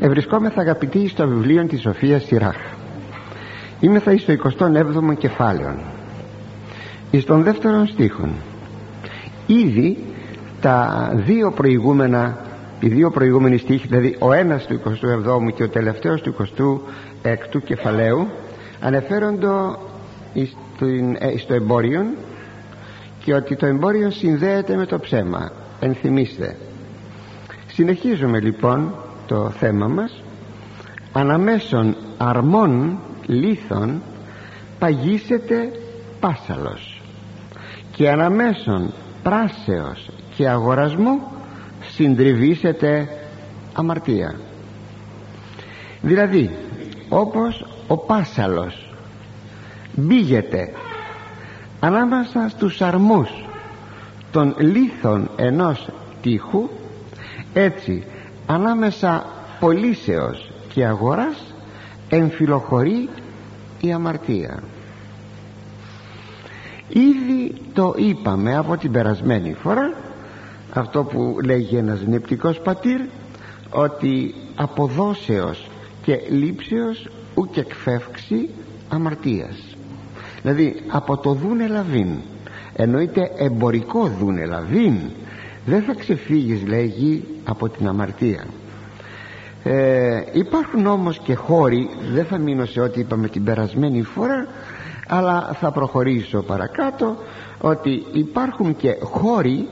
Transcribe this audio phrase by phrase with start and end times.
[0.00, 2.56] Ευρισκόμεθα αγαπητοί στο βιβλίο της Σοφίας Σιράχ.
[3.80, 5.74] Είμεθα εις το 27ο κεφάλαιο
[7.10, 8.30] Εις τον δεύτερον στίχον.
[9.46, 9.98] Ήδη
[10.60, 12.38] τα δύο προηγούμενα
[12.80, 18.28] οι δύο προηγούμενοι στίχοι δηλαδή ο ένας του 27ου και ο τελευταίος του 26ου κεφαλαίου
[18.80, 19.46] αναφέρονται
[21.18, 22.04] ε, στο εμπόριο
[23.24, 25.52] και ότι το εμπόριο συνδέεται με το ψέμα.
[25.80, 26.56] Ενθυμίστε.
[27.66, 28.94] Συνεχίζουμε λοιπόν
[29.30, 30.22] το θέμα μας
[31.12, 34.02] αναμέσων αρμών λίθων
[34.78, 35.72] παγίσεται
[36.20, 37.02] πάσαλος
[37.96, 41.20] και αναμέσων πράσεως και αγορασμού
[41.92, 43.08] συντριβήσεται
[43.72, 44.34] αμαρτία
[46.02, 46.50] δηλαδή
[47.08, 48.94] όπως ο πάσαλος
[49.94, 50.72] μπήγεται
[51.80, 53.30] ανάμεσα στους αρμούς
[54.30, 55.88] των λίθων ενός
[56.22, 56.68] τείχου
[57.52, 58.04] έτσι
[58.52, 59.26] ανάμεσα
[59.60, 61.54] πωλήσεως και αγοράς
[62.08, 63.08] εμφυλοχωρεί
[63.80, 64.62] η αμαρτία.
[66.88, 69.94] Ήδη το είπαμε από την περασμένη φορά
[70.72, 73.00] αυτό που λέγει ένας νεπτικός πατήρ
[73.70, 75.68] ότι αποδόσεως
[76.02, 78.48] και λήψεως ουκ εκφεύξει
[78.88, 79.76] αμαρτίας.
[80.42, 82.08] Δηλαδή από το δούνε λαβήν
[82.74, 84.94] εννοείται εμπορικό δούνε λαβήν
[85.70, 88.44] δεν θα ξεφύγεις λέγει από την αμαρτία.
[89.64, 94.46] Ε, υπάρχουν όμως και χώροι δεν θα μείνω σε ό,τι είπαμε την περασμένη φορά
[95.08, 97.16] αλλά θα προχωρήσω παρακάτω
[97.60, 99.68] ότι υπάρχουν και χώροι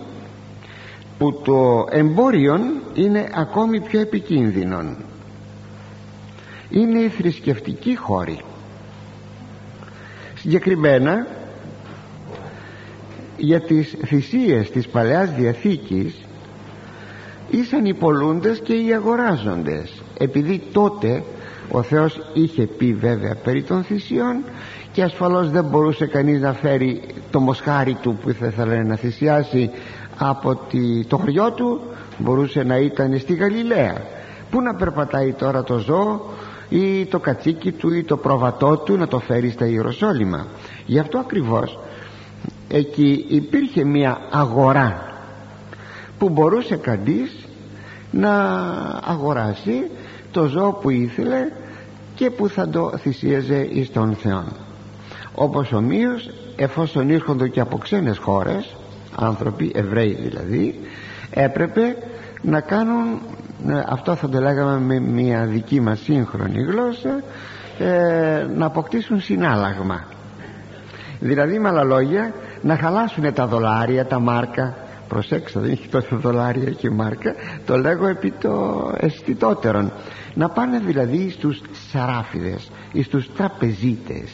[1.18, 2.58] που το εμπόριο
[2.94, 4.96] είναι ακόμη πιο επικίνδυνο
[6.70, 8.40] είναι οι θρησκευτικοί χώροι.
[10.34, 11.26] Συγκεκριμένα
[13.38, 16.14] για τις θυσίες της Παλαιάς Διαθήκης
[17.50, 21.22] ήσαν οι πολλούντες και οι αγοράζοντες επειδή τότε
[21.70, 24.36] ο Θεός είχε πει βέβαια περί των θυσιών
[24.92, 27.00] και ασφαλώς δεν μπορούσε κανείς να φέρει
[27.30, 29.70] το μοσχάρι του που θα ήθελε να θυσιάσει
[30.18, 30.60] από
[31.08, 31.80] το χωριό του
[32.18, 34.02] μπορούσε να ήταν στη Γαλιλαία.
[34.50, 36.20] Πού να περπατάει τώρα το ζώο
[36.68, 40.46] ή το κατσίκι του ή το προβατό του να το φέρει στα Ιεροσόλυμα.
[40.86, 41.78] Γι' αυτό ακριβώς
[42.68, 45.12] εκεί υπήρχε μια αγορά
[46.18, 47.48] που μπορούσε κανείς
[48.10, 48.32] να
[49.04, 49.90] αγοράσει
[50.30, 51.52] το ζώο που ήθελε
[52.14, 54.44] και που θα το θυσίαζε εις τον Θεό.
[55.34, 58.76] Όπως ομοίως εφόσον ήρχονται και από ξένες χώρες
[59.14, 60.80] άνθρωποι, Εβραίοι δηλαδή
[61.30, 61.96] έπρεπε
[62.42, 63.20] να κάνουν
[63.68, 67.22] ε, αυτό θα το λέγαμε με μια δική μας σύγχρονη γλώσσα
[67.78, 70.06] ε, να αποκτήσουν συνάλλαγμα.
[71.20, 72.32] Δηλαδή με άλλα λόγια
[72.62, 74.76] να χαλάσουν τα δολάρια, τα μάρκα.
[75.08, 77.34] Προσέξτε δεν έχει τόσο δολάρια και μάρκα.
[77.66, 79.92] Το λέγω επί το αισθητότερον.
[80.34, 81.60] Να πάνε δηλαδή στους
[81.90, 82.70] σαράφιδες
[83.02, 84.30] στους τραπεζίτες.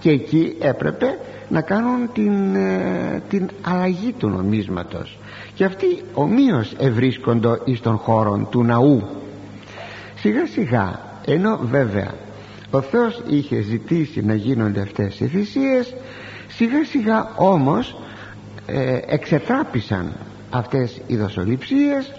[0.00, 5.18] Και εκεί έπρεπε να κάνουν την, ε, την αλλαγή του νομίσματος.
[5.54, 9.08] Και αυτοί ομοίως ευρίσκονται εις των χώρων του ναού.
[10.14, 12.14] Σιγά σιγά ενώ βέβαια
[12.70, 15.94] ο Θεός είχε ζητήσει να γίνονται αυτές οι θυσίες
[16.48, 17.96] σιγά σιγά όμως
[18.66, 20.12] ε, εξετράπησαν
[20.50, 22.12] αυτές οι δοσοληψίες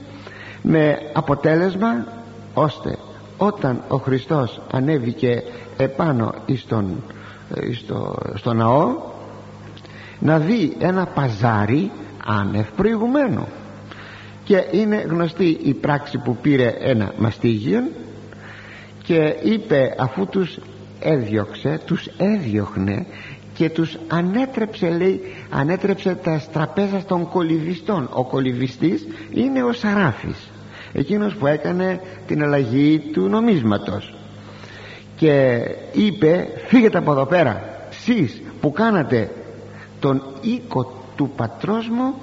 [0.62, 2.06] με αποτέλεσμα
[2.54, 2.98] ώστε
[3.38, 5.44] όταν ο Χριστός ανέβηκε
[5.78, 7.04] επάνω στον,
[7.56, 9.08] ε, στο, στο ναό
[10.20, 11.92] να δει ένα παζάρι
[12.26, 13.48] άνευ προηγουμένου.
[14.44, 17.84] Και είναι γνωστή η πράξη που πήρε ένα μαστίγιο
[19.04, 20.60] και είπε αφού τους
[21.00, 23.06] έδιωξε τους έδιωχνε
[23.60, 28.10] και τους ανέτρεψε λέει ανέτρεψε τα τραπέζα των κολυβιστών.
[28.14, 30.50] Ο κολυβιστής είναι ο Σαράφης
[30.94, 34.14] εκείνος που έκανε την αλλαγή του νομίσματος.
[35.16, 35.62] Και
[35.94, 39.32] είπε φύγετε από εδώ πέρα σεις που κάνατε
[40.00, 42.14] τον οίκο του πατρός μου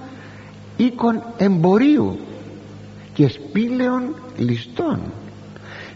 [0.77, 2.19] οίκον εμπορίου
[3.15, 5.01] και σπήλαιων ληστών.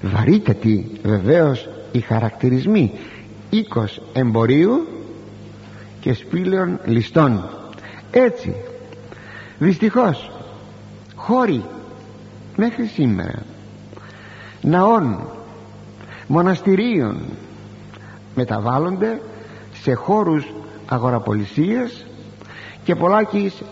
[0.03, 2.93] Βαρύτατη βεβαίως οι χαρακτηρισμοί.
[3.51, 4.87] Οίκος εμπορίου
[6.01, 7.49] και σπήλαιων ληστών.
[8.11, 8.55] Έτσι
[9.59, 10.31] δυστυχώς
[11.15, 11.65] χώροι
[12.57, 13.43] μέχρι σήμερα
[14.61, 15.21] ναών
[16.27, 17.21] μοναστηρίων
[18.35, 19.21] μεταβάλλονται
[19.73, 20.47] σε χώρους
[20.87, 22.07] αγοραπολισίας
[22.85, 23.63] και πολλάκις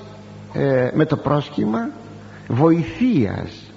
[0.53, 1.91] ε, με το πρόσχημα
[2.49, 3.73] βοηθείας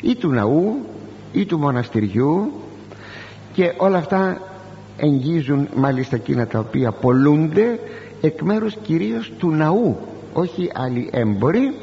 [0.00, 0.86] ή του ναού
[1.32, 2.52] ή του μοναστηριού
[3.52, 4.40] και όλα αυτά
[4.98, 7.78] εγγίζουν μάλιστα εκείνα τα οποία πολλούνται
[8.20, 9.96] εκ μέρους κυρίως του ναού
[10.32, 11.74] όχι άλλοι έμποροι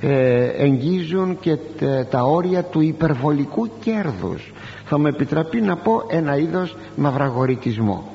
[0.00, 1.56] ε, εγγίζουν και
[2.10, 4.52] τα όρια του υπερβολικού κέρδους.
[4.84, 8.14] Θα μου επιτραπεί να πω ένα είδος μαυραγορητισμό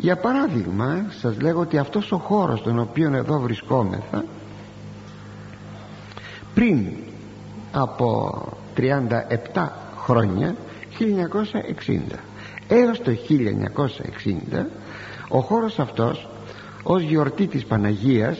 [0.00, 4.24] για παράδειγμα σας λέγω ότι αυτός ο χώρος στον οποίο εδώ βρισκόμεθα
[6.54, 6.86] πριν
[7.72, 8.38] από
[8.76, 9.68] 37
[9.98, 10.54] χρόνια
[10.98, 11.98] 1960
[12.70, 13.12] έως το
[14.52, 14.66] 1960
[15.28, 16.28] ο χώρος αυτός
[16.82, 18.38] ως γιορτή της Παναγίας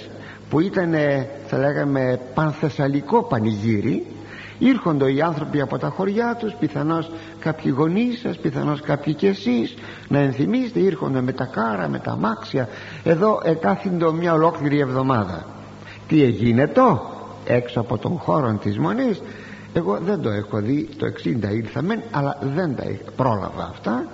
[0.51, 0.95] που ήταν
[1.47, 4.07] θα λέγαμε πανθεσσαλικό πανηγύρι
[4.59, 9.75] ήρχονται οι άνθρωποι από τα χωριά τους πιθανώς κάποιοι γονείς σας πιθανώς κάποιοι κι εσείς
[10.09, 12.69] να ενθυμίστε ήρχονται με τα κάρα με τα μάξια
[13.05, 15.47] εδώ εκάθιντο μια ολόκληρη εβδομάδα.
[16.09, 17.01] Τι έγινε το
[17.45, 19.23] έξω από τον χώρο της μονής
[19.73, 22.85] εγώ δεν το έχω δει το 60 ήρθα μεν αλλά δεν τα
[23.17, 24.07] πρόλαβα αυτά.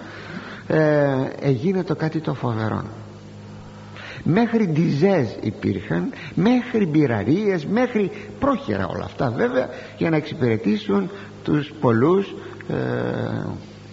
[0.66, 2.84] Ε, έγινε το κάτι το φοβερό.
[4.22, 9.68] Μέχρι ντιζές υπήρχαν μέχρι μπειραρίες μέχρι πρόχειρα όλα αυτά βέβαια
[9.98, 11.10] για να εξυπηρετήσουν
[11.44, 12.34] τους πολλούς
[12.68, 12.74] ε,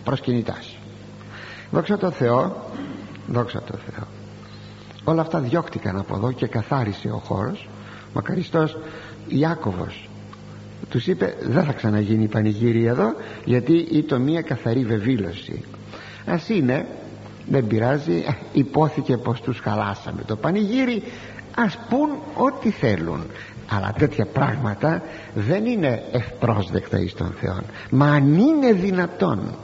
[0.04, 0.78] προσκυνητάς.
[1.72, 2.56] Δόξα τω Θεώ
[3.28, 4.08] δόξα τω Θεώ.
[5.04, 7.70] Όλα αυτά διώκτηκαν από εδώ και καθάρισε ο χώρος.
[8.14, 8.78] Μακαριστός
[9.28, 10.08] Ιάκωβος
[10.90, 13.14] τους είπε δεν θα ξαναγίνει πανηγύρι εδώ
[13.46, 15.64] γιατί ήταν μια καθαρή βεβήλωση
[16.26, 16.86] ας είναι
[17.50, 21.04] δεν πειράζει υπόθηκε πως τους χαλάσαμε το πανηγύρι
[21.56, 23.24] ας πούν ό,τι θέλουν.
[23.70, 25.02] Αλλά τέτοια πράγματα
[25.34, 27.60] δεν είναι ευπρόσδεκτα εις τον Θεό
[27.90, 29.56] μα αν είναι δυνατόν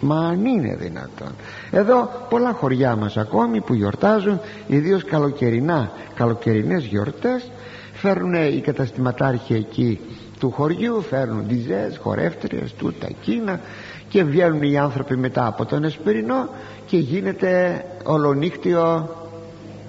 [0.00, 1.32] μα αν είναι δυνατόν.
[1.70, 7.50] Εδώ πολλά χωριά μας ακόμη που γιορτάζουν ιδίως καλοκαιρινά καλοκαιρινές γιορτές
[7.92, 10.00] φέρνουν οι καταστηματάρχοι εκεί
[10.44, 13.60] του χωριού φέρνουν διζές, χορεύτριες, τούτα, εκείνα
[14.08, 16.48] και βγαίνουν οι άνθρωποι μετά από τον Εσπερινό
[16.86, 19.08] και γίνεται ολονύχτιο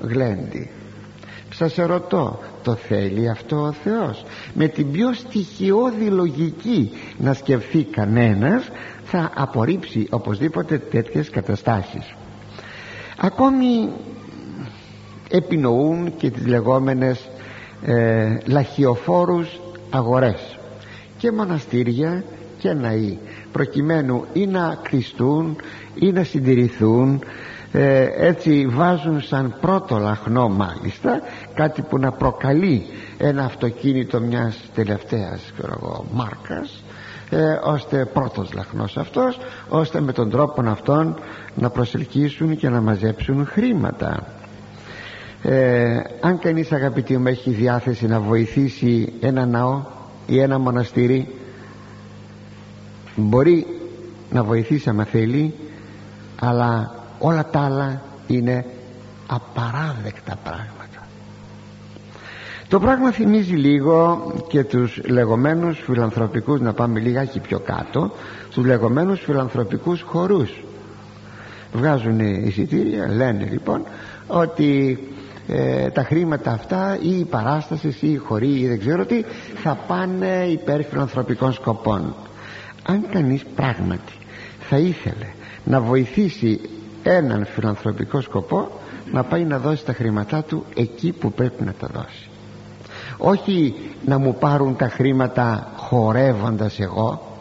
[0.02, 0.70] γλέντι.
[1.54, 8.70] Σας ερωτώ το θέλει αυτό ο Θεός; Με την πιο στοιχειώδη λογική να σκεφτεί κανένας
[9.06, 12.16] θα απορρίψει οπωσδήποτε τέτοιες καταστάσεις.
[13.18, 13.90] Ακόμη
[15.30, 17.30] επινοούν και τις λεγόμενες
[17.86, 19.60] ε, λαχιοφόρους
[19.96, 20.58] αγορές
[21.18, 22.24] και μοναστήρια
[22.58, 23.18] και ναοί
[23.52, 25.56] προκειμένου ή να κλειστούν
[25.96, 27.24] ή να συντηρηθούν
[27.72, 31.22] ε, έτσι βάζουν σαν πρώτο λαχνό μάλιστα
[31.54, 32.86] κάτι που να προκαλεί
[33.18, 36.84] ένα αυτοκίνητο μιας τελευταίας εγώ, μάρκας
[37.30, 39.38] ε, ώστε πρώτος λαχνός αυτός
[39.70, 41.16] ώστε με τον τρόπο αυτόν
[41.56, 44.24] να προσελκύσουν και να μαζέψουν χρήματα
[45.48, 49.82] ε, αν κανείς αγαπητοί μου έχει διάθεση να βοηθήσει ένα ναό
[50.28, 51.28] ή ένα μοναστήρι
[53.16, 53.66] μπορεί
[54.32, 55.54] να βοηθήσει άμα θέλει
[56.40, 58.66] αλλά όλα τα άλλα είναι
[59.28, 61.08] απαράδεκτα πράγματα.
[62.68, 68.12] Το πράγμα θυμίζει λίγο και τους λεγόμενους φιλανθρωπικούς να πάμε λιγάκι πιο κάτω
[68.52, 70.64] τους λεγόμενους φιλανθρωπικούς χορούς.
[71.74, 73.84] Βγάζουν εισιτήρια λένε λοιπόν
[74.28, 75.00] ότι
[75.48, 79.24] ε, τα χρήματα αυτά ή οι παράστασεις ή οι χωροί ή δεν ξέρω τι
[79.56, 82.16] θα πάνε υπέρ φιλανθρωπικών σκοπών.
[82.88, 84.14] Αν κανείς πράγματι
[84.60, 85.28] θα ήθελε
[85.64, 86.60] να βοηθήσει
[87.04, 88.72] έναν φιλανθρωπικό σκοπό
[89.12, 92.30] να πάει να δώσει τα χρήματά του εκεί που πρέπει να τα δώσει.
[93.18, 93.76] Όχι
[94.06, 97.38] να μου πάρουν τα χρήματα χορεύοντας εγώ.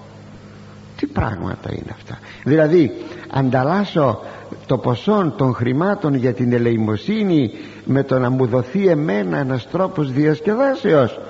[0.97, 2.19] Τι πράγματα είναι αυτά.
[2.45, 2.93] Δηλαδή
[3.31, 4.21] ανταλλάσσω
[4.67, 7.51] το ποσό των χρημάτων για την ελεημοσύνη
[7.85, 11.21] με το να μου δοθεί εμένα ένας τρόπος διασκεδάσεως.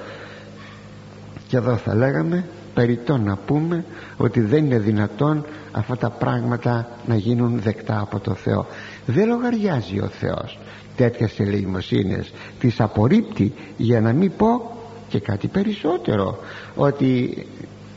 [1.48, 2.44] Και εδώ θα λέγαμε
[2.74, 3.84] περιττό να πούμε
[4.16, 8.66] ότι δεν είναι δυνατόν αυτά τα πράγματα να γίνουν δεκτά από το Θεό.
[9.06, 10.58] Δεν λογαριάζει ο Θεός
[10.96, 14.76] τέτοιες ελεημοσύνες τις απορρίπτει για να μην πω
[15.08, 16.38] και κάτι περισσότερο
[16.74, 17.36] ότι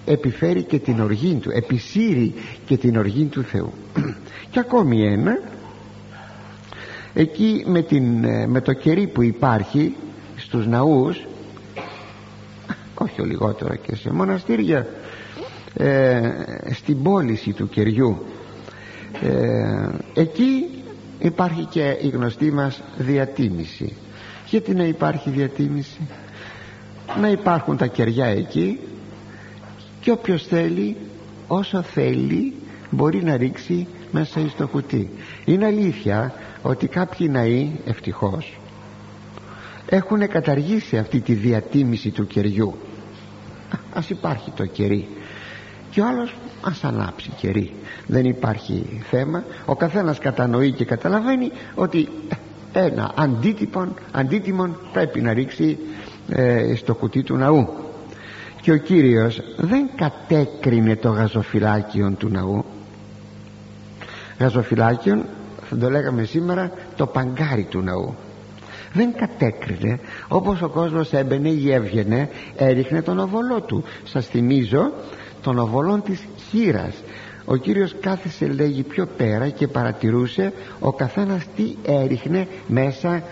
[0.06, 2.34] επιφέρει και την οργή του επισύρει
[2.66, 3.74] και την οργή του Θεού.
[4.52, 5.40] Και ακόμη ένα
[7.14, 9.96] εκεί με, την, με το κερί που υπάρχει
[10.38, 11.26] στους ναούς
[12.94, 14.88] όχι ο λιγότερο και σε μοναστήρια
[15.74, 16.22] ε,
[16.74, 18.26] στην πώληση του κεριού
[19.22, 20.66] ε, εκεί
[21.20, 23.94] υπάρχει και η γνωστή μας διατίμηση.
[24.48, 26.00] Γιατί να υπάρχει διατίμηση;
[27.22, 28.80] Να υπάρχουν τα κεριά εκεί
[30.02, 30.96] και όποιος θέλει
[31.48, 32.54] όσο θέλει
[32.90, 35.10] μπορεί να ρίξει μέσα στο κουτί.
[35.46, 38.58] Είναι αλήθεια ότι κάποιοι ναοί ευτυχώς
[39.90, 42.76] έχουν καταργήσει αυτή τη διατίμηση του κεριού.
[43.94, 45.08] Ας υπάρχει το κερί.
[45.90, 47.74] Και ο άλλος ας ανάψει κερί.
[48.08, 49.44] Δεν υπάρχει θέμα.
[49.66, 52.10] Ο καθένας κατανοεί και καταλαβαίνει ότι
[52.74, 55.78] ένα αντίτυπον, αντίτιμον πρέπει να ρίξει
[56.30, 57.68] ε, στο κουτί του ναού.
[58.62, 62.66] Και ο Κύριος δεν κατέκρινε το γαζοφυλάκιον του ναού
[64.40, 65.26] γαζοφυλάκιον
[65.70, 68.16] θα το λέγαμε σήμερα το παγκάρι του ναού.
[68.94, 73.84] Δεν κατέκρινε όπως ο κόσμος έμπαινε ή έβγαινε έριχνε τον οβολό του.
[74.04, 74.92] Σας θυμίζω
[75.42, 76.94] τον οβολό της χείρας.
[77.46, 83.24] Ο Κύριος κάθισε λέγει πιο πέρα και παρατηρούσε ο καθένας τι έριχνε μέσα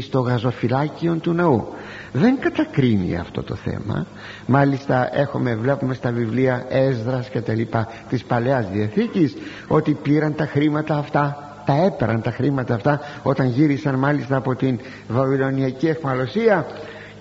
[0.00, 1.68] στο γαζοφυλάκιο του ναού
[2.12, 4.06] δεν κατακρίνει αυτό το θέμα.
[4.46, 9.36] Μάλιστα έχουμε βλέπουμε στα βιβλία Έσδρας και τα λοιπά της Παλαιάς Διαθήκης
[9.68, 14.78] ότι πήραν τα χρήματα αυτά τα έπαιραν τα χρήματα αυτά όταν γύρισαν μάλιστα από την
[15.08, 16.66] Βαβυλωνιακή εχμαλωσία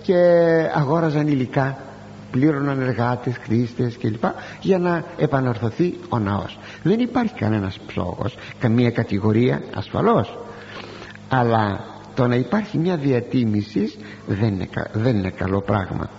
[0.02, 0.16] και
[0.76, 1.78] αγόραζαν υλικά
[2.32, 4.24] πλήρωναν εργάτες, χρήστες κλπ
[4.62, 6.60] για να επαναρθωθεί ο ναός.
[6.84, 10.38] Δεν υπάρχει κανένας ψόγος καμία κατηγορία ασφαλώς.
[11.30, 11.80] Αλλά
[12.16, 13.94] το να υπάρχει μια διατίμηση
[14.28, 16.10] δεν είναι, δεν είναι καλό πράγμα.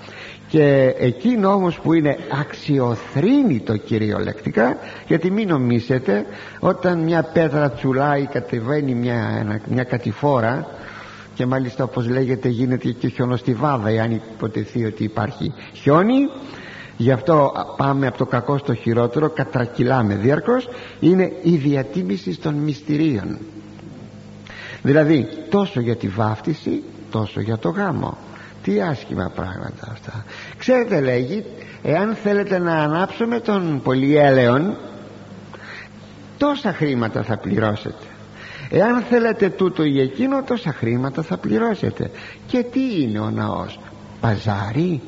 [0.49, 6.27] Και εκείνο όμως που είναι αξιοθρύνητο κυριολεκτικά γιατί μην νομίσετε
[6.61, 10.67] όταν μια πέτρα τσουλάει κατεβαίνει μια, μια κατηφόρα
[11.35, 16.19] και μάλιστα όπως λέγεται γίνεται και χιονοστιβάδα εάν υποτεθεί ότι υπάρχει χιόνι
[16.97, 20.69] γι' αυτό πάμε από το κακό στο χειρότερο κατρακυλάμε διαρκώς
[21.01, 23.39] είναι η διατίμηση των μυστηρίων
[24.83, 28.19] δηλαδή τόσο για τη βάφτιση τόσο για το γάμο.
[28.63, 30.25] Τι άσχημα πράγματα αυτά.
[30.59, 31.45] Ξέρετε λέγει
[31.83, 34.77] εάν θέλετε να ανάψουμε τον πολυέλεον
[36.39, 38.05] τόσα χρήματα θα πληρώσετε.
[38.71, 42.11] Εάν θέλετε τούτο ή εκείνο τόσα χρήματα θα πληρώσετε.
[42.47, 43.79] Και τι είναι ο ναός;
[44.21, 45.01] Παζάρι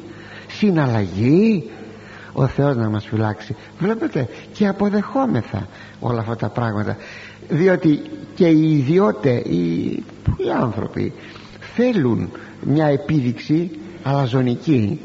[0.49, 1.71] συναλλαγή.
[2.33, 3.57] Ο Θεός να μας φυλάξει.
[3.79, 5.67] Βλέπετε και αποδεχόμεθα
[6.01, 6.97] όλα αυτά τα πράγματα
[7.49, 8.03] διότι
[8.35, 10.03] και οι ιδιώτες οι,
[10.37, 11.13] οι άνθρωποι
[11.75, 13.71] θέλουν μια επίδειξη
[14.03, 15.01] αλαζονική.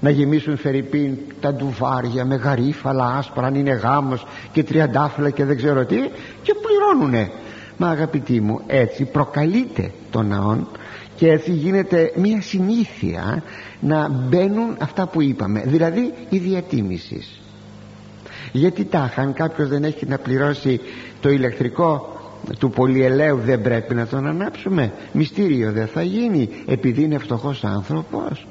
[0.00, 5.56] Να γεμίσουν φερρυπίν τα ντουβάρια με γαρίφαλα άσπρα αν είναι γάμος και τριαντάφυλλα και δεν
[5.56, 5.96] ξέρω τι
[6.42, 7.30] και πληρώνουνε.
[7.76, 10.68] Μα αγαπητοί μου έτσι προκαλείται το ναόν
[11.16, 13.42] και έτσι γίνεται μια συνήθεια
[13.80, 17.40] να μπαίνουν αυτά που είπαμε δηλαδή η διατίμησης.
[18.52, 20.80] Γιατί τάχα αν κάποιος δεν έχει να πληρώσει
[21.20, 22.20] το ηλεκτρικό
[22.58, 24.92] του πολυελαίου δεν πρέπει να τον ανάψουμε.
[25.12, 28.46] Μυστήριο δεν θα γίνει επειδή είναι φτωχός άνθρωπος.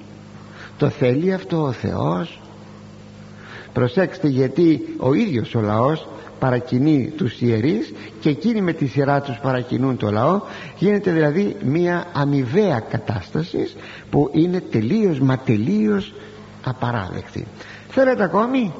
[0.77, 2.39] Το θέλει αυτό ο Θεός.
[3.73, 6.07] Προσέξτε γιατί ο ίδιος ο λαός
[6.39, 10.41] παρακινεί τους ιερείς και εκείνοι με τη σειρά τους παρακινούν το λαό.
[10.77, 13.71] Γίνεται δηλαδή μια αμοιβαία κατάσταση
[14.09, 16.13] που είναι τελείως μα τελείως
[16.63, 17.47] απαράδεκτη.
[17.89, 18.73] Θέλετε ακόμη;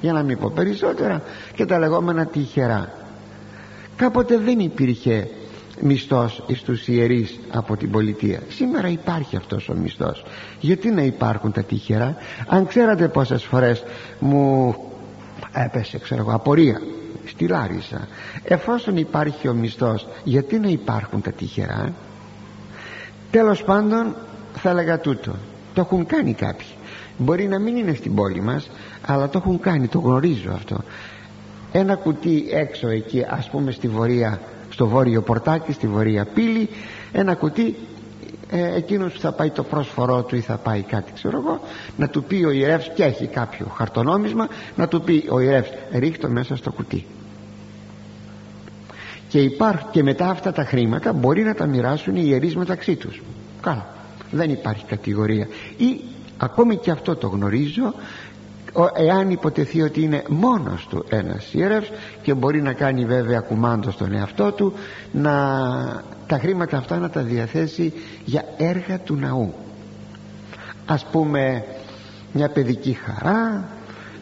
[0.00, 1.22] Για να μην πω περισσότερα.
[1.54, 3.01] Και τα λεγόμενα τυχερά
[3.96, 5.28] κάποτε δεν υπήρχε
[5.80, 8.40] μισθός τους ιερείς από την πολιτεία.
[8.48, 10.24] Σήμερα υπάρχει αυτός ο μισθός.
[10.60, 13.82] Γιατί να υπάρχουν τα τυχερά αν ξέρατε πόσες φορές
[14.18, 14.74] μου
[15.52, 16.80] έπεσε ξέρω εγώ απορία
[17.24, 18.08] στη Λάρισα
[18.44, 21.92] εφόσον υπάρχει ο μισθός γιατί να υπάρχουν τα τυχερά
[23.30, 24.14] τέλος πάντων
[24.54, 25.32] θα έλεγα τούτο.
[25.74, 26.66] Το έχουν κάνει κάποιοι.
[27.18, 28.70] Μπορεί να μην είναι στην πόλη μας
[29.06, 30.76] αλλά το έχουν κάνει το γνωρίζω αυτό
[31.72, 36.68] ένα κουτί έξω εκεί ας πούμε στη βορεία στο βόρειο πορτάκι στη βορεία πύλη.
[37.12, 37.74] Ένα κουτί
[38.50, 41.60] ε, εκείνος που θα πάει το πρόσφορό του ή θα πάει κάτι ξέρω εγώ
[41.96, 46.28] να του πει ο ιερεύς και έχει κάποιο χαρτονόμισμα να του πει ο ιερεύς ρίχτω
[46.28, 47.06] μέσα στο κουτί
[49.28, 53.22] και, υπάρχει, και μετά αυτά τα χρήματα μπορεί να τα μοιράσουν οι ιερείς μεταξύ τους.
[53.60, 53.86] Καλά
[54.30, 55.48] δεν υπάρχει κατηγορία.
[55.76, 56.00] Ή
[56.36, 57.94] ακόμη και αυτό το γνωρίζω
[58.94, 61.90] εάν υποτεθεί ότι είναι μόνος του ένας ιερεύς
[62.22, 64.72] και μπορεί να κάνει βέβαια κουμάντο στον εαυτό του
[65.12, 65.32] να
[66.26, 67.92] τα χρήματα αυτά να τα διαθέσει
[68.24, 69.54] για έργα του ναού.
[70.86, 71.64] Ας πούμε
[72.32, 73.68] μια παιδική χαρά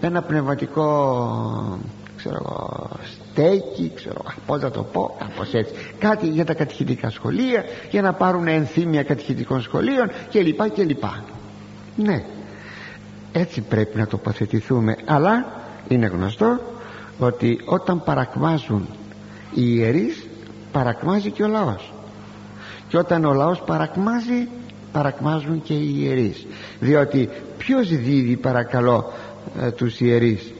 [0.01, 1.79] ένα πνευματικό
[2.17, 2.89] ξέρω εγώ
[3.33, 5.73] στέκι ξέρω πώς θα το πω κάπως έτσι.
[5.99, 11.05] Κάτι για τα κατηχητικά σχολεία για να πάρουν ενθύμια κατηχητικών σχολείων κλπ κλπ.
[11.97, 12.25] Ναι
[13.33, 14.97] έτσι πρέπει να τοποθετηθούμε.
[15.05, 15.47] Αλλά
[15.89, 16.61] είναι γνωστό
[17.19, 18.89] ότι όταν παρακμάζουν
[19.55, 20.27] οι ιερείς
[20.73, 21.93] παρακμάζει και ο λαός.
[22.89, 24.49] Και όταν ο λαός παρακμάζει
[24.93, 26.47] παρακμάζουν και οι ιερείς.
[26.81, 29.13] Διότι ποιος δίδει παρακαλώ
[29.61, 30.53] ε, τους ιερείς;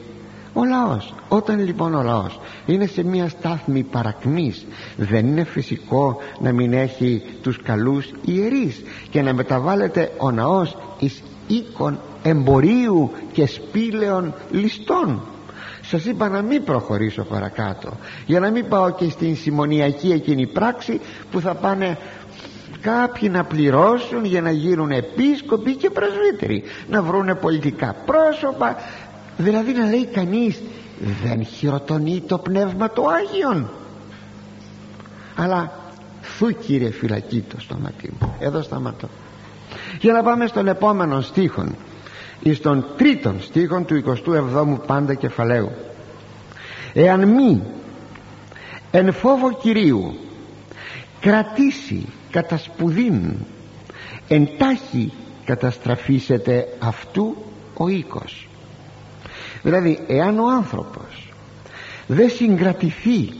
[0.53, 1.13] Ο λαός.
[1.27, 4.65] Όταν λοιπόν ο λαός είναι σε μια στάθμη παρακμής
[4.97, 11.23] δεν είναι φυσικό να μην έχει τους καλούς ιερείς και να μεταβάλλεται ο ναός εις
[11.51, 15.21] οίκον εμπορίου και σπήλαιων ληστών.
[15.81, 20.99] Σας είπα να μην προχωρήσω παρακάτω για να μην πάω και στην συμμονιακή εκείνη πράξη
[21.31, 21.97] που θα πάνε
[22.81, 28.75] κάποιοι να πληρώσουν για να γίνουν επίσκοποι και πρεσβύτεροι να βρούνε πολιτικά πρόσωπα
[29.37, 30.61] δηλαδή να λέει κανείς
[31.23, 33.69] δεν χειροτονεί το πνεύμα του Άγιον
[35.35, 35.71] αλλά
[36.21, 39.09] φου κύριε φυλακή το στόματί μου εδώ σταματώ
[39.99, 41.75] για να πάμε στον επόμενο στίχον
[42.41, 45.71] εις τον τρίτον στίχον του 27ου πάντα κεφαλαίου.
[46.93, 47.61] Εάν μη
[48.91, 50.15] εν φόβο Κυρίου
[51.19, 53.33] κρατήσει κατά σπουδήν
[54.27, 55.11] εντάχει
[55.45, 57.35] καταστραφήσετε αυτού
[57.77, 58.47] ο οίκος
[59.63, 61.33] δηλαδή εάν ο άνθρωπος
[62.07, 63.33] δεν συγκρατηθεί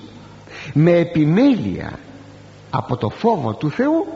[0.73, 2.00] με επιμέλεια
[2.69, 4.07] από το φόβο του Θεού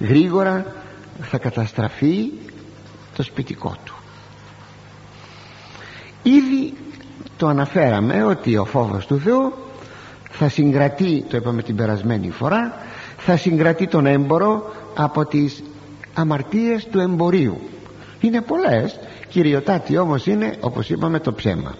[0.00, 0.74] γρήγορα
[1.20, 2.30] θα καταστραφεί
[3.16, 3.94] το σπιτικό του.
[6.22, 6.74] Ήδη
[7.36, 9.52] το αναφέραμε ότι ο φόβος του Θεού
[10.30, 12.74] θα συγκρατεί το είπαμε την περασμένη φορά
[13.16, 15.62] θα συγκρατεί τον έμπορο από τις
[16.14, 17.60] αμαρτίες του εμπορίου.
[18.20, 21.74] Είναι πολλές κυριοτάτη όμως είναι όπως είπαμε το ψέμα.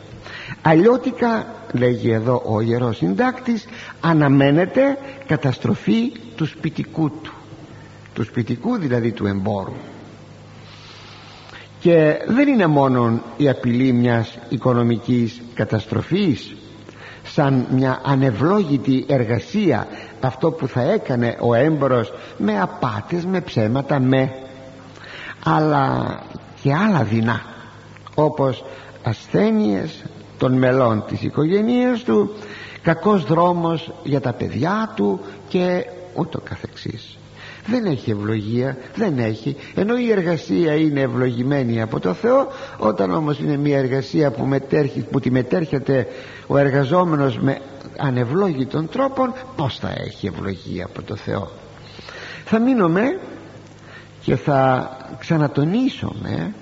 [0.62, 3.66] Αλλιώτικα λέγει εδώ ο Ιερός Συντάκτης
[4.00, 7.35] αναμένεται καταστροφή του σπιτικού του
[8.16, 9.72] του σπιτικού δηλαδή του εμπόρου.
[11.80, 16.56] Και δεν είναι μόνο η απειλή μιας οικονομικής καταστροφής
[17.24, 19.86] σαν μια ανευλόγητη εργασία
[20.20, 24.32] αυτό που θα έκανε ο έμπορος με απάτες, με ψέματα, με
[25.44, 26.04] αλλά
[26.62, 27.42] και άλλα δεινά
[28.14, 28.64] όπως
[29.02, 30.04] ασθένειες
[30.38, 32.34] των μελών της οικογένειας του
[32.82, 37.16] κακός δρόμος για τα παιδιά του και ούτω καθεξής
[37.66, 39.56] δεν έχει ευλογία δεν έχει.
[39.74, 45.00] Ενώ η εργασία είναι ευλογημένη από το Θεό όταν όμως είναι μια εργασία που, μετέρχει,
[45.10, 46.06] που τη μετέρχεται
[46.46, 47.58] ο εργαζόμενος με
[47.98, 51.50] ανευλόγητων τρόπων πως θα έχει ευλογία από το Θεό.
[52.44, 53.18] Θα μείνουμε
[54.22, 56.54] και θα ξανατονίσουμε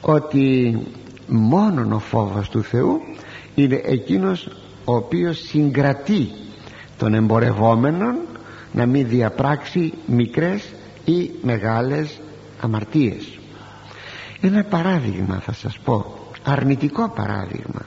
[0.00, 0.78] ότι
[1.26, 3.00] μόνον ο φόβος του Θεού
[3.54, 4.48] είναι εκείνος
[4.84, 6.30] ο οποίος συγκρατεί
[6.98, 8.16] τον εμπορευόμενον
[8.72, 10.64] να μην διαπράξει μικρές
[11.04, 12.20] ή μεγάλες
[12.60, 13.38] αμαρτίες.
[14.40, 17.82] Ένα παράδειγμα θα σας πω αρνητικό παράδειγμα.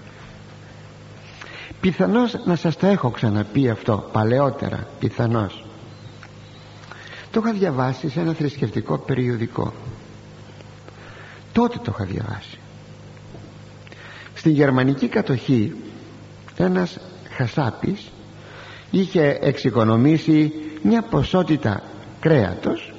[1.81, 5.65] Πιθανώς να σας το έχω ξαναπεί αυτό παλαιότερα πιθανώς.
[7.31, 9.73] Το είχα διαβάσει σε ένα θρησκευτικό περιοδικό.
[11.51, 12.59] Τότε το είχα διαβάσει.
[14.33, 15.75] Στην γερμανική κατοχή
[16.57, 16.97] ένας
[17.29, 18.11] χασάπης
[18.91, 21.83] είχε εξοικονομήσει μια ποσότητα
[22.19, 22.93] κρέατος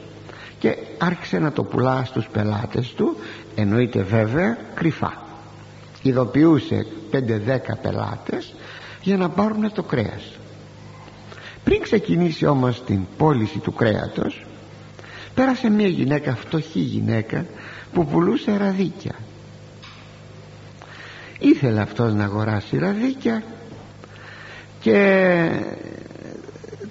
[0.59, 3.17] και άρχισε να το πουλά στους πελάτες του
[3.55, 5.23] εννοείται βέβαια κρυφά.
[6.03, 7.19] Ειδοποιούσε 5-10
[7.83, 8.55] πελάτες
[9.03, 10.39] για να πάρουν το κρέας.
[11.65, 14.45] Πριν ξεκινήσει όμως την πώληση του κρέατος
[15.35, 17.47] πέρασε μια γυναίκα φτωχή γυναίκα
[17.93, 19.15] που πουλούσε ραδίκια.
[21.39, 23.43] Ήθελε αυτός να αγοράσει ραδίκια
[24.81, 25.49] και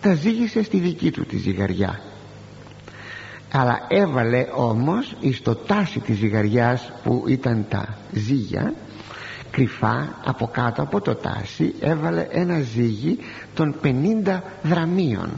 [0.01, 2.01] τα ζήγησε στη δική του τη ζυγαριά.
[3.51, 8.73] Αλλά έβαλε όμως στο τάση της ζυγαριάς που ήταν τα ζύγια
[9.51, 13.19] κρυφά από κάτω από το τάση έβαλε ένα ζύγι
[13.53, 15.29] των 50 δραμίων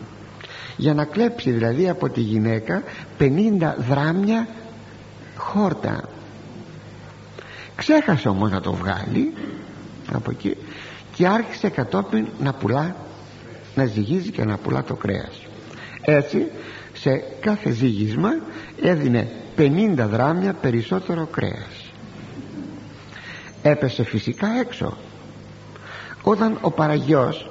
[0.77, 2.83] για να κλέψει δηλαδή από τη γυναίκα
[3.19, 3.29] 50
[3.89, 4.47] δράμια
[5.37, 6.09] χόρτα.
[7.75, 9.33] Ξέχασε όμως να το βγάλει
[10.13, 10.57] από εκεί
[11.15, 12.95] και άρχισε κατόπιν να πουλά
[13.75, 15.41] να ζυγίζει και να πουλά το κρέας.
[16.01, 16.47] Έτσι
[16.93, 18.29] σε κάθε ζύγισμα
[18.81, 21.91] έδινε 50 δράμια περισσότερο κρέας.
[23.61, 24.97] Έπεσε φυσικά έξω.
[26.23, 27.49] Όταν ο παραγιός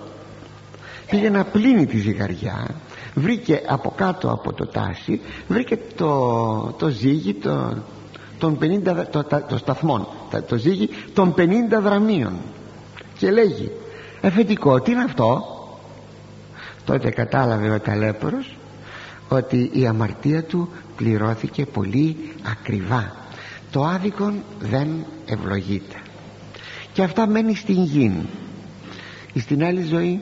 [1.11, 2.67] πήγε να πλύνει τη ζυγαριά
[3.15, 7.83] βρήκε από κάτω από το τάσι βρήκε το, το ζύγι το,
[8.39, 10.07] των 50, το, το, σταθμόν
[10.49, 11.45] το ζύγι των 50
[11.83, 12.33] δραμίων
[13.19, 13.71] και λέγει
[14.21, 15.45] εφετικό τι είναι αυτό;
[16.85, 18.57] Τότε κατάλαβε ο ταλέπορος
[19.29, 23.17] ότι η αμαρτία του πληρώθηκε πολύ ακριβά.
[23.71, 24.89] Το άδικον δεν
[25.27, 25.97] ευλογείται.
[26.93, 28.13] Και αυτά μένει στην γη.
[29.35, 30.21] Στην άλλη ζωή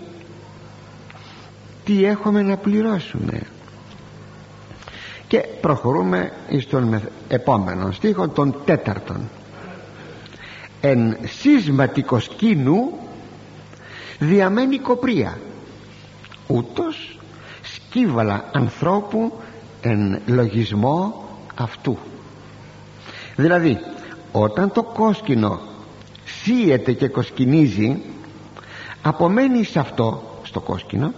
[1.85, 3.40] τι έχουμε να πληρώσουμε;
[5.29, 9.29] Και προχωρούμε στον επόμενο στίχο τον τέταρτον.
[10.81, 12.92] Εν συσματικο σκήνου
[14.18, 15.38] διαμένει κοπρία
[16.50, 17.18] ούτως
[17.62, 19.32] σκύβαλα ανθρώπου
[19.80, 21.98] εν λογισμό αυτού.
[23.36, 23.78] Δηλαδή
[24.32, 25.60] όταν το κόσκινο
[26.24, 28.02] σύεται και κοσκινίζει
[29.02, 31.12] απομένει σε αυτό στο κόσκινο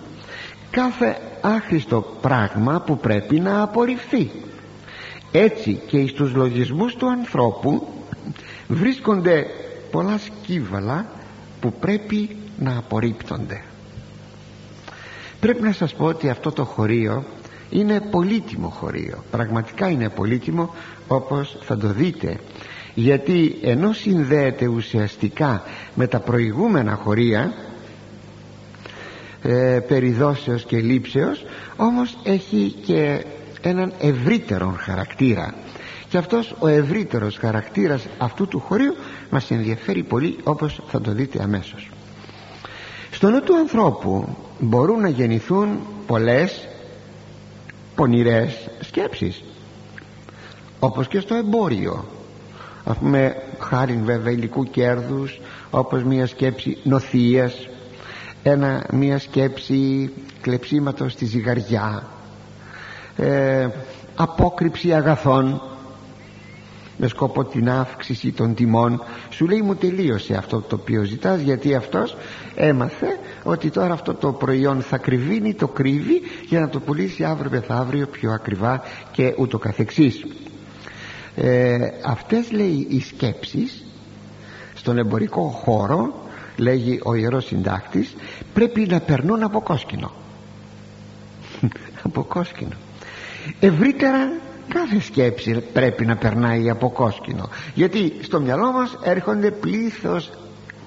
[0.71, 4.31] κάθε άχρηστο πράγμα που πρέπει να απορριφθεί.
[5.33, 7.89] Έτσι και στους λογισμούς του ανθρώπου
[8.69, 9.47] βρίσκονται
[9.91, 11.07] πολλά σκύβαλα
[11.61, 13.63] που πρέπει να απορρίπτονται
[15.43, 17.25] πρέπει να σας πω ότι αυτό το χωρίο
[17.71, 19.25] είναι πολύτιμο χωρίο.
[19.31, 20.75] Πραγματικά είναι πολύτιμο
[21.09, 22.39] όπως θα το δείτε.
[22.95, 25.63] Γιατί ενώ συνδέεται ουσιαστικά
[25.95, 27.53] με τα προηγούμενα χωρία
[29.43, 31.45] ε, περιδόσεως και λήψεως
[31.77, 33.25] όμως έχει και
[33.61, 35.55] έναν ευρύτερον χαρακτήρα.
[36.09, 38.95] Και αυτός ο ευρύτερος χαρακτήρας αυτού του χωρίου
[39.31, 41.89] μας ενδιαφέρει πολύ όπως θα το δείτε αμέσως
[43.15, 46.69] στο νου του ανθρώπου μπορούν να γεννηθούν πολλές
[47.95, 49.43] πονηρές σκέψεις.
[50.79, 52.05] Όπως και στο εμπόριο.
[52.85, 57.69] Ας πούμε χάρη βέβαια υλικού κέρδους όπως μια σκέψη νοθείας
[58.43, 62.07] ένα, μια σκέψη κλεψίματος στη ζυγαριά
[63.17, 63.69] ε,
[64.17, 65.63] απόκρυψη αγαθών
[66.97, 69.03] με σκοπό την αύξηση των τιμών.
[69.31, 72.17] Σου λέει μου τελείωσε αυτό το οποίο ζητάς γιατί αυτός
[72.55, 77.51] έμαθε ότι τώρα αυτό το προϊόν θα κρυβίνει το κρύβει για να το πουλήσει αύριο
[77.51, 80.25] μεθαύριο πιο ακριβά και ούτω καθεξής
[81.37, 83.85] ε, αυτές λέει οι σκέψεις
[84.75, 86.15] στον εμπορικό χώρο
[86.57, 88.15] λέγει ο Ιερός Συντάκτης
[88.55, 90.13] πρέπει να περνούν από κόσκινο.
[92.05, 92.77] Από κόσκινο.
[93.61, 94.33] Ευρύτερα
[94.75, 100.31] κάθε σκέψη πρέπει να περνάει από κόσκινο γιατί στο μυαλό μας έρχονται πλήθος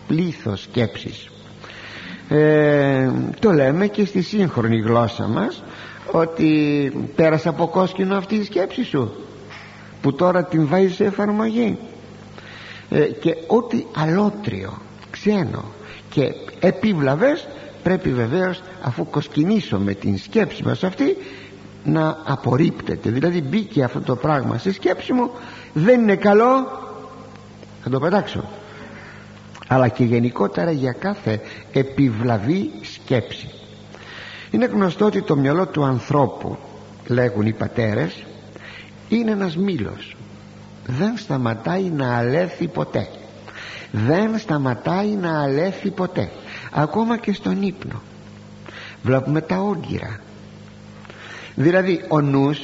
[0.07, 1.29] πλήθος σκέψεις
[2.29, 5.63] ε, το λέμε και στη σύγχρονη γλώσσα μας
[6.11, 9.11] ότι πέρασε από κόσκινο αυτή η σκέψη σου
[10.01, 11.77] που τώρα την βάζεις σε εφαρμογή.
[12.89, 14.77] Ε, και ό,τι αλότριο
[15.09, 15.63] ξένο
[16.09, 17.47] και επίβλαβες
[17.83, 21.17] πρέπει βεβαίως αφού κοσκινήσουμε την σκέψη μας αυτή
[21.85, 23.09] να απορρίπτεται.
[23.09, 25.31] Δηλαδή μπήκε αυτό το πράγμα στη σκέψη μου
[25.73, 26.83] δεν είναι καλό
[27.83, 28.43] θα το πετάξω.
[29.67, 33.49] Αλλά και γενικότερα για κάθε επιβλαβή σκέψη.
[34.51, 36.57] Είναι γνωστό ότι το μυαλό του ανθρώπου
[37.07, 38.23] λέγουν οι πατέρες
[39.09, 40.15] είναι ένας μήλος.
[40.85, 43.07] Δεν σταματάει να αλέθει ποτέ.
[43.91, 46.29] Δεν σταματάει να αλέθει ποτέ.
[46.71, 48.01] Ακόμα και στον ύπνο.
[49.03, 50.19] Βλέπουμε τα όγκυρα
[51.55, 52.59] δηλαδή ο νους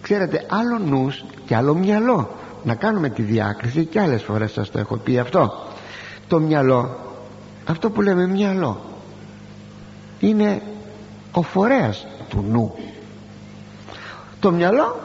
[0.00, 2.30] ξέρετε άλλο νους και άλλο μυαλό.
[2.64, 5.52] Να κάνουμε τη διάκριση και άλλες φορές σας το έχω πει αυτό.
[6.28, 6.98] Το μυαλό
[7.66, 8.80] αυτό που λέμε μυαλό
[10.20, 10.62] είναι
[11.32, 12.74] ο φορέας του νου.
[14.40, 15.00] Το μυαλό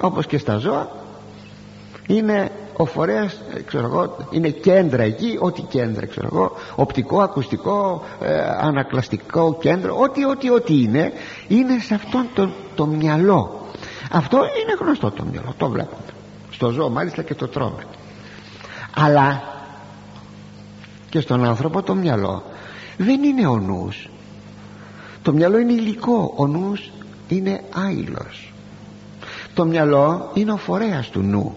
[0.00, 0.90] όπως και στα ζώα
[2.06, 8.40] είναι ο φορέας ξέρω εγώ, είναι κέντρα εκεί ό,τι κέντρα ξέρω εγώ οπτικό, ακουστικό ε,
[8.60, 11.12] ανακλαστικό κέντρο ό,τι ό,τι ό,τι είναι
[11.48, 13.66] είναι σε αυτό το, το μυαλό.
[14.10, 16.02] Αυτό είναι γνωστό το μυαλό το βλέπουμε.
[16.50, 17.86] Στο ζώο μάλιστα και το τρώμε.
[18.94, 19.42] Αλλά
[21.10, 22.42] και στον άνθρωπο το μυαλό
[22.96, 24.08] δεν είναι ο νους.
[25.22, 26.90] Το μυαλό είναι υλικό ο νους
[27.28, 28.50] είναι άειλος
[29.56, 31.56] το μυαλό είναι ο φορέας του νου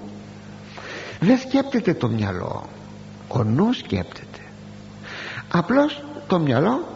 [1.19, 2.69] δεν σκέπτεται το μυαλό.
[3.27, 4.39] Ο νους σκέπτεται.
[5.51, 6.87] Απλώς το μυαλό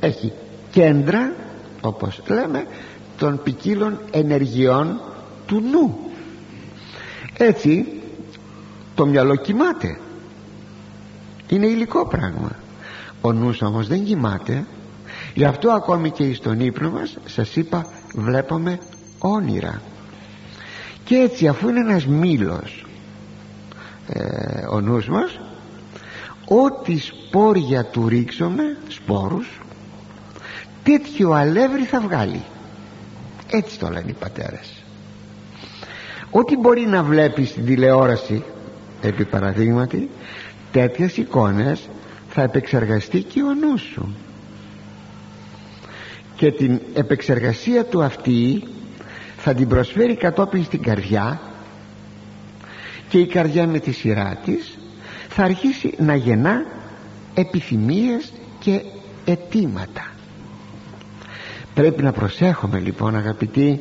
[0.00, 0.32] έχει
[0.70, 1.32] κέντρα
[1.80, 2.66] όπως λέμε
[3.18, 5.00] των ποικίλων ενεργειών
[5.46, 5.98] του νου.
[7.38, 7.86] Έτσι
[8.94, 9.98] το μυαλό κοιμάται.
[11.48, 12.50] Είναι υλικό πράγμα.
[13.20, 14.64] Ο νους όμως δεν κοιμάται.
[15.34, 18.78] Γι' αυτό ακόμη και στον ύπνο μας σας είπα βλέπουμε
[19.18, 19.82] όνειρα.
[21.04, 22.86] Και έτσι αφού είναι ένας μήλος
[24.12, 25.40] ε, ο νους μας
[26.48, 29.60] ό,τι σπόρια του ρίξουμε σπόρους
[30.82, 32.42] τέτοιο αλεύρι θα βγάλει.
[33.50, 34.82] Έτσι το λένε οι πατέρες.
[36.30, 38.42] Ό,τι μπορεί να βλέπεις στην τηλεόραση
[39.02, 40.10] επί παραδείγματι
[40.72, 41.88] τέτοιες εικόνες
[42.28, 44.14] θα επεξεργαστεί και ο νους σου.
[46.36, 48.62] Και την επεξεργασία του αυτή
[49.36, 51.40] θα την προσφέρει κατόπιν στην καρδιά
[53.08, 54.78] και η καρδιά με τη σειρά της
[55.28, 56.64] θα αρχίσει να γεννά
[57.34, 58.82] επιθυμίες και
[59.24, 60.06] αιτήματα.
[61.74, 63.80] Πρέπει να προσέχουμε λοιπόν αγαπητοί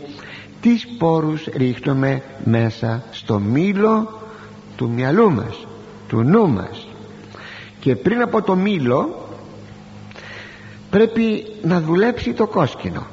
[0.61, 4.21] τις σπόρους ρίχνουμε μέσα στο μήλο
[4.75, 5.67] του μυαλού μας
[6.07, 6.87] του νου μας.
[7.79, 9.27] Και πριν από το μήλο
[10.89, 13.07] πρέπει να δουλέψει το κόσκινο.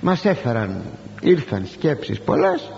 [0.00, 0.82] Μας έφεραν
[1.20, 2.72] ήρθαν σκέψεις πολλές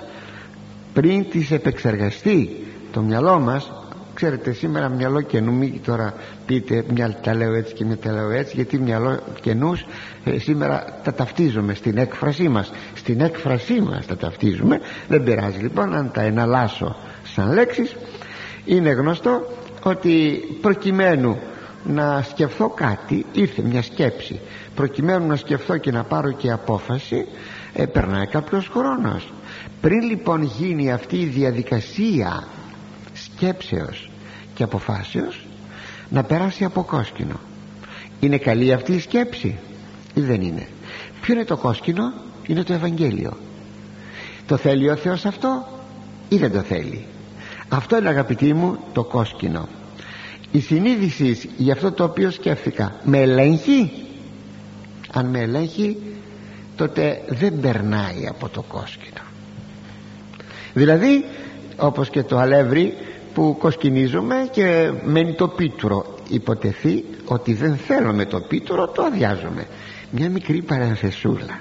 [0.97, 2.51] πριν τις επεξεργαστεί
[2.93, 3.73] το μυαλό μας.
[4.15, 6.15] Ξέρετε σήμερα μυαλό καινού μην τώρα
[6.47, 9.87] πείτε μια τα λέω έτσι και μια τα λέω έτσι γιατί μυαλό καινούς
[10.25, 12.73] ε, σήμερα τα ταυτίζουμε στην έκφρασή μας.
[12.95, 14.81] Στην έκφρασή μας τα ταυτίζουμε.
[15.09, 17.97] Δεν πειράζει λοιπόν αν τα εναλλάσσω σαν λέξεις.
[18.65, 19.47] Είναι γνωστό
[19.83, 21.39] ότι προκειμένου
[21.85, 24.41] να σκεφτώ κάτι ήρθε μια σκέψη.
[24.75, 27.27] Προκειμένου να σκεφτώ και να πάρω και απόφαση
[27.73, 29.33] ε, περνάει κάποιος χρόνος
[29.81, 32.49] πριν λοιπόν γίνει αυτή η διαδικασία
[33.13, 34.11] σκέψεως
[34.55, 35.47] και αποφάσεως
[36.09, 37.41] να περάσει από κόσκινο.
[38.21, 39.59] Είναι καλή αυτή η σκέψη
[40.15, 40.69] ή δεν είναι;
[41.21, 42.13] Ποιο είναι το κόσκινο;
[42.47, 43.37] Είναι το Ευαγγέλιο.
[44.47, 45.69] Το θέλει ο Θεός αυτό
[46.29, 47.05] ή δεν το θέλει;
[47.69, 49.69] Αυτό είναι αγαπητοί μου το κόσκινο.
[50.53, 53.93] Η συνείδηση για αυτό το οποίο σκέφτηκα με ελέγχει;
[55.13, 55.97] Αν με ελέγχει
[56.77, 59.26] τότε δεν περνάει από το κόσκινο
[60.77, 61.25] δηλαδή
[61.77, 62.95] όπως και το αλεύρι
[63.35, 69.67] που κοσκινίζουμε και μένει το πίτουρο υποτεθεί ότι δεν θέλω με το πίτουρο το αδειάζομαι
[70.11, 71.61] μια μικρή παρενθεσούλα.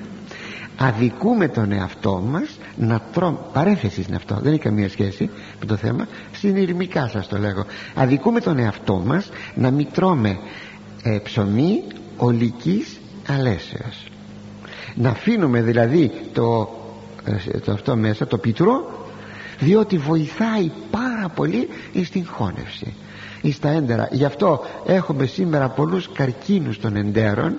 [0.77, 3.37] Αδικούμε τον εαυτό μας να τρώμε.
[3.53, 6.07] Παρένθεση είναι αυτό δεν έχει καμία σχέση με το θέμα.
[6.31, 7.65] Συνειρμικά σας το λέγω.
[7.95, 10.37] Αδικούμε τον εαυτό μας να μην τρώμε
[11.03, 11.83] ε, ψωμί
[12.17, 14.07] ολικής αλέσεως.
[14.95, 16.69] Να αφήνουμε δηλαδή το,
[17.53, 19.04] ε, το αυτό μέσα το πίτρο
[19.59, 21.67] διότι βοηθάει πάρα πολύ
[22.03, 22.93] στην χώνευση
[23.51, 24.07] στα έντερα.
[24.11, 27.57] Γι' αυτό έχουμε σήμερα πολλούς καρκίνους των εντέρων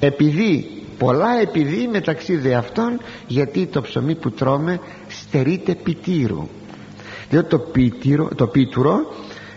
[0.00, 6.48] επειδή πολλά επειδή μεταξύ δε αυτών γιατί το ψωμί που τρώμε στερείται πιτήρου
[7.30, 9.14] διότι το, πίτυρο, το πίτουρο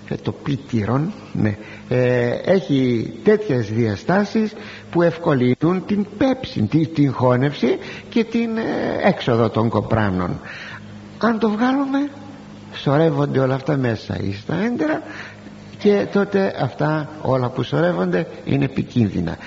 [0.10, 1.58] ε, το πίτυρον ναι,
[1.90, 4.54] ε, έχει τέτοιες διαστάσεις
[4.92, 7.78] που ευκολύνουν την πέψη την, την χώνευση
[8.10, 8.62] και την ε,
[9.08, 10.40] έξοδο των κοπράνων
[11.26, 12.10] αν το βγάλουμε
[12.74, 15.02] σωρεύονται όλα αυτά μέσα ή στα έντερα
[15.78, 19.38] και τότε αυτά όλα που σωρεύονται είναι επικίνδυνα.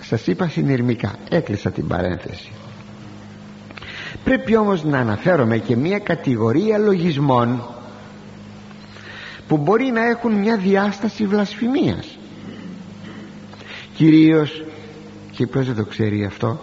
[0.00, 2.52] Σας είπα συνειρμικά έκλεισα την παρένθεση.
[4.24, 7.62] Πρέπει όμως να αναφέρομαι και μια κατηγορία λογισμών
[9.48, 12.18] που μπορεί να έχουν μια διάσταση βλασφημίας.
[13.94, 14.64] Κυρίως
[15.30, 16.60] και ποιος δεν το ξέρει αυτό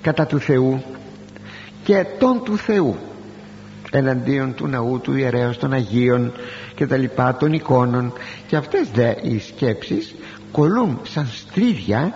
[0.00, 0.82] κατά του Θεού
[1.88, 2.96] και τον του Θεού
[3.90, 6.32] εναντίον του ναού του ιερέως των Αγίων
[6.74, 8.12] και τα λοιπά των εικόνων.
[8.46, 10.14] Και αυτές δε οι σκέψεις
[10.52, 12.14] κολλούν σαν στρίδια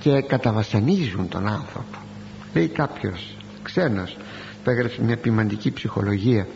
[0.00, 1.98] και καταβασανίζουν τον άνθρωπο.
[2.54, 4.16] Λέει κάποιος ξένος
[4.64, 6.46] που έγραψε μια ποιμαντική ψυχολογία.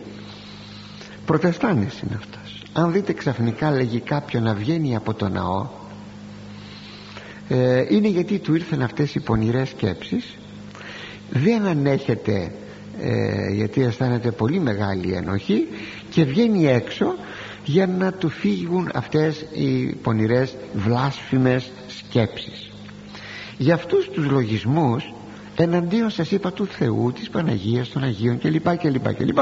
[1.25, 2.63] Προτεστάνης είναι αυτός.
[2.73, 5.67] Αν δείτε ξαφνικά λέγει κάποιον να βγαίνει από το ναό
[7.47, 10.37] ε, είναι γιατί του ήρθαν αυτές οι πονηρές σκέψεις
[11.37, 12.51] δεν ανέχεται
[13.01, 15.67] ε, γιατί αισθάνεται πολύ μεγάλη ενοχή
[16.09, 17.15] και βγαίνει έξω
[17.65, 22.71] για να του φύγουν αυτές οι πονηρές βλάσφημες σκέψεις.
[23.57, 25.13] Για αυτούς τους λογισμούς
[25.55, 29.37] εναντίον σας είπα του Θεού της Παναγίας των Αγίων κλπ κλπ κλπ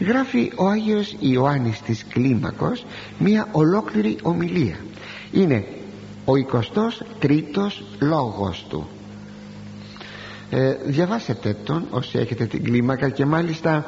[0.00, 2.84] γράφει ο Άγιος Ιωάννης της Κλίμακος
[3.18, 4.76] μία ολόκληρη ομιλία.
[5.32, 5.64] Είναι
[6.24, 8.88] ο 23ος λόγος του
[10.50, 13.84] ε, διαβάσετε τον όσοι έχετε την κλίμακα και μάλιστα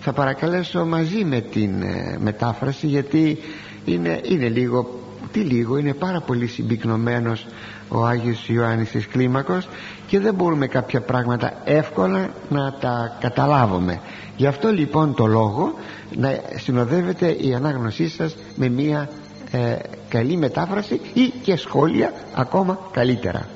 [0.00, 3.38] θα παρακαλέσω μαζί με την ε, μετάφραση γιατί
[3.84, 5.00] είναι, είναι λίγο
[5.32, 7.46] τι λίγο είναι πάρα πολύ συμπυκνωμένος
[7.88, 9.68] ο Άγιος Ιωάννης της Κλίμακος
[10.06, 14.00] και δεν μπορούμε κάποια πράγματα εύκολα να τα καταλάβουμε.
[14.36, 15.74] Γι' αυτό λοιπόν το λόγο
[16.16, 19.08] να συνοδεύεται η ανάγνωσή σας με μια
[19.50, 19.76] ε,
[20.08, 23.46] καλή μετάφραση ή και σχόλια ακόμα καλύτερα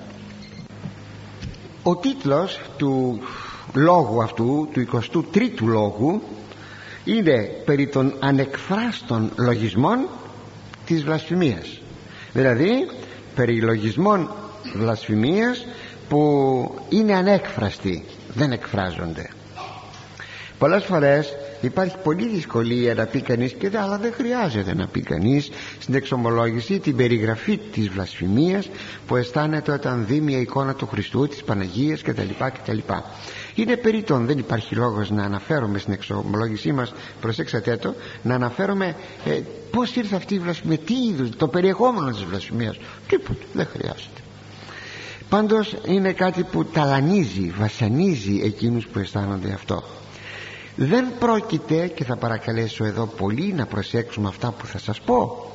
[1.82, 3.20] ο τίτλος του
[3.74, 6.22] λόγου αυτού του 23ου λόγου
[7.04, 10.08] είναι περί των ανεκφράστων λογισμών
[10.86, 11.80] της βλασφημίας.
[12.32, 12.88] Δηλαδή
[13.34, 14.30] περί λογισμών
[14.74, 15.66] βλασφημίας
[16.08, 16.20] που
[16.88, 19.30] είναι ανέκφραστοι δεν εκφράζονται.
[20.58, 25.50] Πολλές φορές υπάρχει πολλή δυσκολία να πει κανείς και αλλά δεν χρειάζεται να πει κανείς
[25.78, 28.68] στην εξομολόγηση την περιγραφή της βλασφημίας
[29.06, 32.78] που αισθάνεται όταν δει μια εικόνα του Χριστού της Παναγίας κτλ κτλ.
[33.54, 39.40] Είναι περίτων δεν υπάρχει λόγος να αναφέρομαι στην εξομολόγησή μας προσέξατε το να αναφέρομαι ε,
[39.70, 42.76] πως ήρθε αυτή η βλασφημία τι είδους το περιεχόμενο της βλασφημίας.
[43.08, 44.20] Τίποτα δεν χρειάζεται.
[45.28, 49.84] Πάντως είναι κάτι που ταλανίζει βασανίζει εκείνους που αισθάνονται αυτό
[50.82, 55.50] δεν πρόκειται και θα παρακαλέσω εδώ πολύ να προσέξουμε αυτά που θα σας πω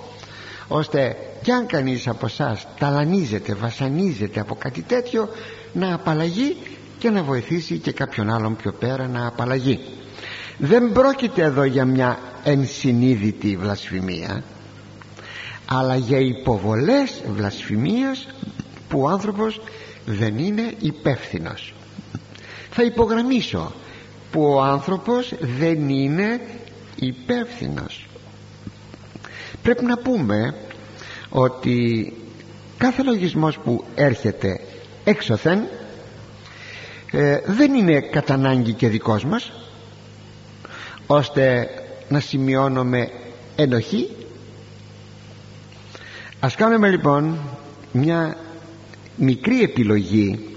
[0.67, 5.29] ώστε κι αν κανείς από εσάς ταλανίζεται, βασανίζεται από κάτι τέτοιο
[5.73, 6.57] να απαλλαγεί
[6.99, 9.79] και να βοηθήσει και κάποιον άλλον πιο πέρα να απαλλαγεί
[10.57, 14.43] δεν πρόκειται εδώ για μια ενσυνείδητη βλασφημία
[15.65, 18.27] αλλά για υποβολές βλασφημίας
[18.89, 19.61] που ο άνθρωπος
[20.05, 21.73] δεν είναι υπεύθυνος.
[22.71, 23.71] θα υπογραμμίσω
[24.31, 26.41] που ο άνθρωπος δεν είναι
[26.99, 28.07] υπεύθυνος.
[29.61, 30.55] πρέπει να πούμε
[31.29, 32.13] ότι
[32.77, 34.59] κάθε λογισμός που έρχεται
[35.03, 35.59] έξωθεν
[37.11, 39.51] ε, δεν είναι κατά ανάγκη και δικός μας
[41.07, 41.67] ώστε
[42.09, 43.09] να σημειώνουμε
[43.55, 44.09] ενοχή
[46.39, 47.37] ας κάνουμε λοιπόν
[47.91, 48.37] μια
[49.15, 50.54] μικρή επιλογή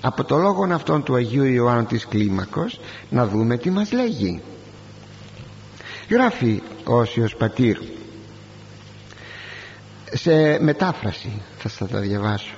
[0.00, 4.40] από το λόγο αυτόν του Αγίου Ιωάννου της Κλίμακος να δούμε τι μας λέγει.
[6.10, 7.78] Γράφει ο Όσιος Πατήρ.
[10.12, 12.54] Σε μετάφραση θα σας τα διαβάσω.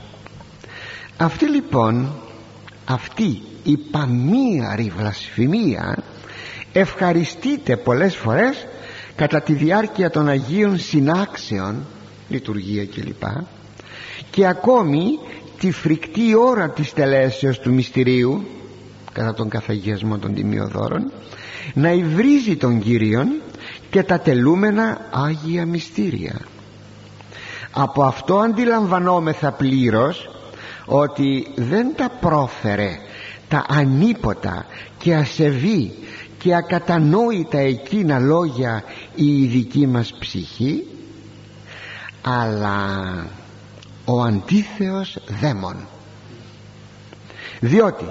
[1.17, 2.13] Αυτή λοιπόν
[2.85, 6.03] αυτή η παμίαρη βλασφημία
[6.73, 8.67] ευχαριστείται πολλές φορές
[9.17, 11.87] κατά τη διάρκεια των Αγίων Συνάξεων
[12.29, 13.23] λειτουργία κλπ
[14.31, 15.19] και ακόμη
[15.62, 18.46] τη φρικτή ώρα της τελέσεως του μυστηρίου
[19.12, 21.12] κατά τον καθαγιασμό των τιμιοδόρων
[21.75, 23.29] να υβρίζει τον Κύριον
[23.90, 26.40] και τα τελούμενα Άγια Μυστήρια.
[27.70, 30.31] Από αυτό αντιλαμβανόμεθα πλήρως
[30.87, 32.98] ότι δεν τα πρόφερε
[33.48, 34.66] τα ανίποτα
[34.98, 35.92] και ασεβή
[36.38, 40.87] και ακατανόητα εκείνα λόγια η ειδική μας ψυχή
[42.22, 42.96] αλλά
[44.05, 45.77] ο αντίθεος δαίμον.
[47.61, 48.05] Διότι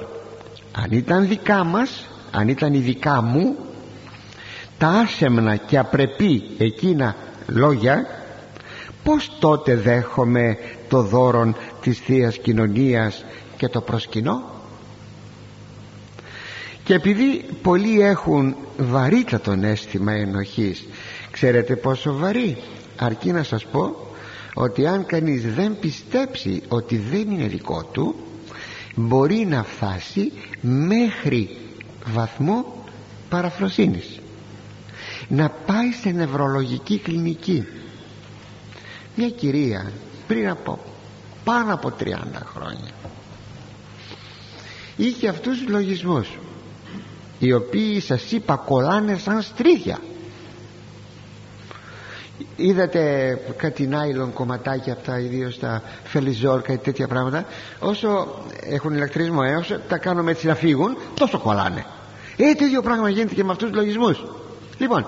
[0.71, 3.56] αν ήταν δικά μας αν ήταν η δικά μου
[4.77, 7.15] τα άσεμνα και απρεπή εκείνα
[7.47, 8.06] λόγια
[9.04, 10.58] πως τότε δέχομαι
[10.89, 13.25] το δώρον της Θείας Κοινωνίας
[13.58, 14.43] και το προσκυνώ;
[16.84, 20.88] Και επειδή πολλοί έχουν βαρύτατον αίσθημα ενοχής
[21.32, 22.58] ξέρετε πόσο βαρύ
[22.97, 24.11] αρκεί να σας πω
[24.53, 28.15] ότι αν κανείς δεν πιστέψει ότι δεν είναι δικό του
[28.95, 31.57] μπορεί να φτάσει μέχρι
[32.05, 32.83] βαθμό
[33.29, 34.19] παραφροσύνης.
[35.27, 37.65] Να πάει σε νευρολογική κλινική.
[39.15, 39.91] Μια κυρία
[40.27, 40.79] πριν από
[41.43, 42.05] πάνω από 30
[42.53, 42.91] χρόνια
[44.97, 46.27] είχε αυτούς τους λογισμούς
[47.39, 49.99] οι οποίοι σας είπα κολλάνε σαν στρίδια
[52.55, 57.45] είδατε κάτι νάιλον κομματάκια αυτά ιδίως τα φελιζόρ και τέτοια πράγματα.
[57.79, 61.85] Όσο έχουν ηλεκτρισμό έω τα κάνουμε έτσι να φύγουν τόσο κολλάνε.
[62.37, 64.25] Ε τέτοιο πράγμα γίνεται και με αυτούς τους λογισμούς.
[64.77, 65.07] Λοιπόν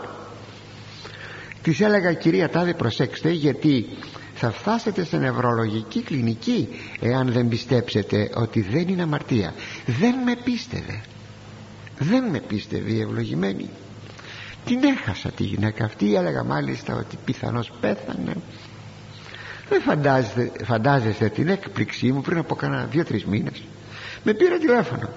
[1.63, 3.87] της έλεγα κυρία Τάδε προσέξτε γιατί
[4.35, 6.67] θα φτάσετε σε νευρολογική κλινική
[6.99, 9.53] εάν δεν πιστέψετε ότι δεν είναι αμαρτία.
[9.85, 11.01] Δεν με πίστευε.
[11.99, 13.69] Δεν με πίστευε η ευλογημένη
[14.65, 18.33] την έχασα τη γυναίκα αυτή έλεγα μάλιστα ότι πιθανώς πέθανε.
[19.69, 23.63] Δεν φαντάζεστε, φαντάζεστε την έκπληξή μου πριν από κάνα δύο-τρεις μήνες.
[24.23, 25.09] Με πήρε τηλέφωνο.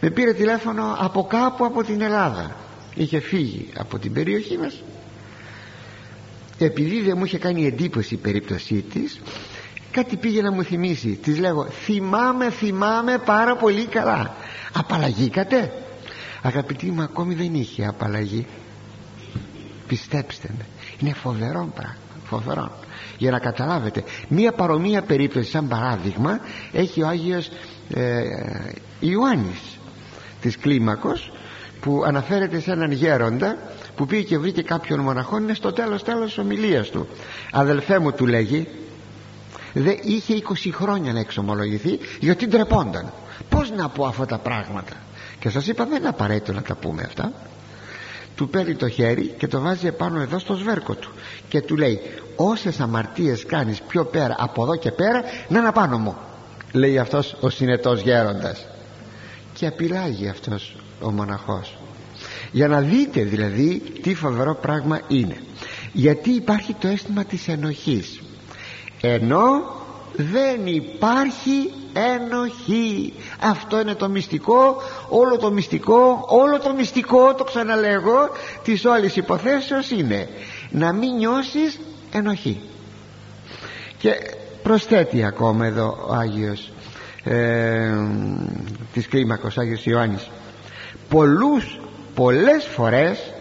[0.00, 2.56] Με πήρε τηλέφωνο από κάπου από την Ελλάδα.
[2.94, 4.82] Είχε φύγει από την περιοχή μας.
[6.58, 9.20] Επειδή δεν μου είχε κάνει εντύπωση η περίπτωσή της
[9.90, 11.08] κάτι πήγε να μου θυμίσει.
[11.08, 14.34] Της λέγω θυμάμαι θυμάμαι πάρα πολύ καλά.
[14.72, 15.72] Απαλλαγήκατε
[16.42, 18.46] αγαπητοί μου ακόμη δεν είχε απαλλαγή.
[19.86, 20.64] Πιστέψτε με
[21.00, 22.72] είναι φοβερό πράγμα φοβερό.
[23.18, 26.40] Για να καταλάβετε μία παρομοία περίπτωση σαν παράδειγμα
[26.72, 27.50] έχει ο Άγιος
[27.94, 28.22] ε,
[29.00, 29.78] Ιωάννης
[30.40, 31.32] της Κλίμακος
[31.80, 33.56] που αναφέρεται σε έναν γέροντα
[33.96, 37.08] που πήγε και βρήκε κάποιον μοναχό είναι στο τέλος τέλος της ομιλίας του.
[37.52, 38.68] Αδελφέ μου του λέγει
[39.72, 43.12] δεν είχε 20 χρόνια να εξομολογηθεί γιατί ντρεπόνταν
[43.48, 44.92] πως να πω αυτά τα πράγματα
[45.40, 47.32] και σας είπα δεν είναι απαραίτητο να τα πούμε αυτά.
[48.34, 51.10] Του παίρνει το χέρι και το βάζει επάνω εδώ στο σβέρκο του.
[51.48, 52.00] Και του λέει
[52.36, 56.16] όσες αμαρτίες κάνεις πιο πέρα από εδώ και πέρα να είναι απάνω μου
[56.72, 58.66] λέει αυτός ο συνετός γέροντας.
[59.54, 61.78] Και απειλάγει αυτός ο μοναχός.
[62.52, 65.36] Για να δείτε δηλαδή τι φοβερό πράγμα είναι.
[65.92, 68.20] Γιατί υπάρχει το αίσθημα της ενοχής.
[69.00, 69.62] Ενώ
[70.16, 78.28] δεν υπάρχει ενοχή αυτό είναι το μυστικό όλο το μυστικό όλο το μυστικό το ξαναλέγω
[78.64, 80.28] της όλης υποθέσεως είναι
[80.70, 81.80] να μην νιώσεις
[82.12, 82.60] ενοχή.
[83.98, 84.14] Και
[84.62, 86.72] προσθέτει ακόμα εδώ ο Άγιος
[87.24, 87.92] ε,
[88.92, 90.30] της κλίμακος Άγιος Ιωάννης.
[91.08, 91.80] Πολλούς
[92.14, 93.32] πολλές φορές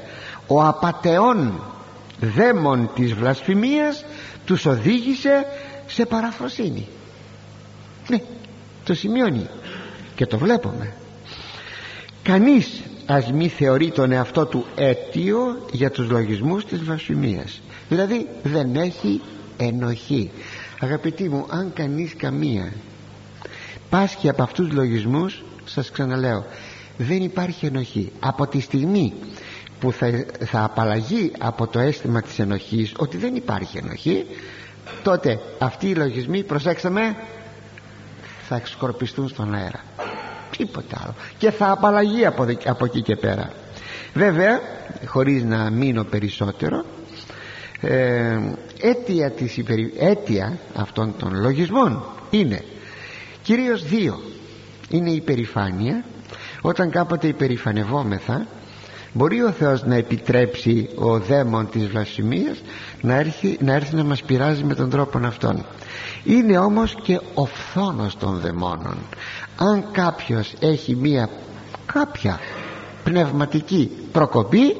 [0.47, 1.63] ο απατεών
[2.19, 4.05] δαίμον της βλασφημίας
[4.45, 5.45] τους οδήγησε
[5.87, 6.87] σε παραφροσύνη.
[8.07, 8.17] Ναι
[8.89, 9.47] το σημειώνει.
[10.15, 10.93] Και το βλέπουμε.
[12.23, 18.75] Κανείς ας μη θεωρεί τον εαυτό του αίτιο για τους λογισμούς της βλασφημίας δηλαδή δεν
[18.75, 19.21] έχει
[19.57, 20.31] ενοχή.
[20.79, 22.73] Αγαπητοί μου αν κανείς καμία
[23.89, 26.45] πάσχει από αυτούς τους λογισμούς σας ξαναλέω
[26.97, 28.11] δεν υπάρχει ενοχή.
[28.19, 29.13] Από τη στιγμή
[29.79, 34.25] που θα, θα απαλλαγεί από το αίσθημα της ενοχής ότι δεν υπάρχει ενοχή
[35.03, 37.15] τότε αυτοί οι λογισμοί προσέξαμε
[38.49, 39.83] θα εξκορπιστούν στον αέρα.
[40.57, 41.13] Τίποτα άλλο.
[41.37, 43.51] Και θα απαλλαγεί από, από εκεί και πέρα.
[44.13, 44.59] Βέβαια
[45.05, 46.85] χωρίς να μείνω περισσότερο
[47.81, 48.39] ε,
[48.81, 49.93] αίτια, της υπερι...
[49.97, 52.63] αίτια αυτών των λογισμών είναι
[53.41, 54.19] κυρίως δύο.
[54.89, 56.03] Είναι η υπερηφάνεια.
[56.61, 58.47] Όταν κάποτε υπερηφανευόμεθα
[59.13, 62.61] μπορεί ο Θεός να επιτρέψει ο δαίμον της βλασφημίας
[63.01, 65.65] να έρθει, να έρθει να μας πειράζει με τον τρόπο αυτόν
[66.23, 68.97] είναι όμως και ο φθόνος των δαιμόνων.
[69.55, 71.29] Αν κάποιος έχει μία
[71.85, 72.39] κάποια
[73.03, 74.75] πνευματική προκοπή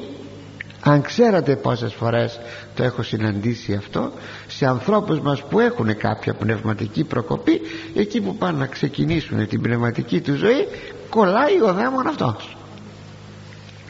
[0.82, 2.40] αν ξέρατε πόσες φορές
[2.74, 4.12] το έχω συναντήσει αυτό
[4.46, 7.60] σε ανθρώπους μας που έχουν κάποια πνευματική προκοπή
[7.94, 10.66] εκεί που πάνε να ξεκινήσουν την πνευματική του ζωή
[11.10, 12.56] κολλάει ο δαίμον αυτός.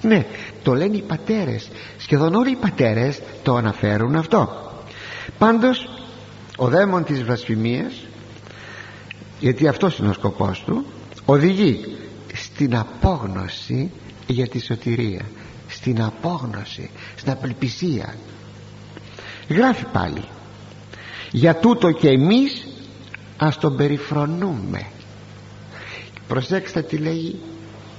[0.02, 0.26] Ναι
[0.62, 1.68] το λένε οι πατέρες.
[1.98, 4.70] Σχεδόν όλοι οι πατέρες το αναφέρουν αυτό.
[5.38, 5.99] Πάντως
[6.60, 7.92] ο δαίμον της βλασφημίας
[9.40, 10.84] γιατί αυτός είναι ο σκοπός του
[11.24, 11.96] οδηγεί
[12.34, 13.90] στην απόγνωση
[14.26, 15.24] για τη σωτηρία
[15.68, 18.14] στην απόγνωση στην απελπισία.
[19.48, 20.24] Γράφει πάλι
[21.30, 22.66] για τούτο και εμείς
[23.36, 24.86] ας τον περιφρονούμε
[26.28, 27.38] προσέξτε τι λέει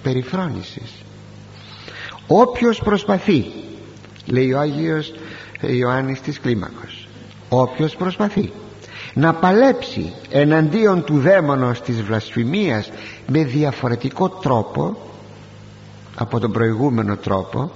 [0.03, 0.91] περιφρόνησης
[2.27, 3.45] όποιος προσπαθεί
[4.25, 5.13] λέει ο Άγιος
[5.61, 7.00] Ιωάννης της Κλίμακος
[7.53, 8.51] όποιος προσπαθεί.
[9.13, 12.91] Να παλέψει εναντίον του δαίμονος της βλασφημίας
[13.27, 14.97] με διαφορετικό τρόπο
[16.15, 17.71] από τον προηγούμενο τρόπο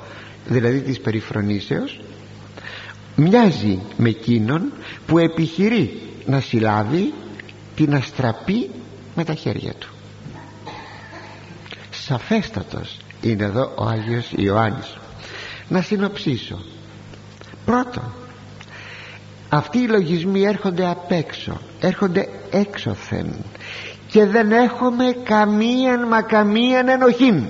[0.47, 1.99] δηλαδή της περιφρονήσεως
[3.15, 4.71] μοιάζει με εκείνον
[5.07, 7.13] που επιχειρεί να συλλάβει
[7.75, 8.69] την αστραπή
[9.15, 9.89] με τα χέρια του.
[11.91, 14.97] Σαφέστατος είναι εδώ ο Άγιος Ιωάννης.
[15.67, 16.59] Να συνοψίσω.
[17.65, 18.13] Πρώτον
[19.55, 23.35] αυτοί οι λογισμοί έρχονται απ' έξω έρχονται έξωθεν
[24.07, 27.47] και δεν έχουμε καμίαν μα καμίαν ενοχή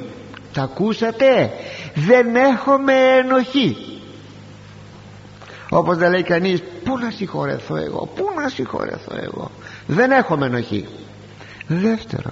[0.55, 1.51] τα ακούσατε;
[1.93, 3.77] Δεν έχουμε ενοχή.
[5.69, 9.51] Όπως δεν λέει κανείς πού να συγχωρεθώ εγώ πού να συγχωρεθώ εγώ
[9.87, 10.87] δεν έχουμε ενοχή.
[11.67, 12.31] Δεύτερο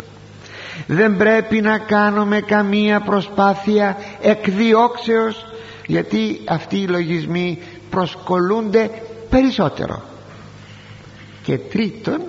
[0.87, 5.45] δεν πρέπει να κάνουμε καμία προσπάθεια εκδιώξεως
[5.85, 7.59] γιατί αυτοί οι λογισμοί
[7.89, 8.89] προσκολούνται
[9.33, 10.01] περισσότερο.
[11.43, 12.21] Και τρίτον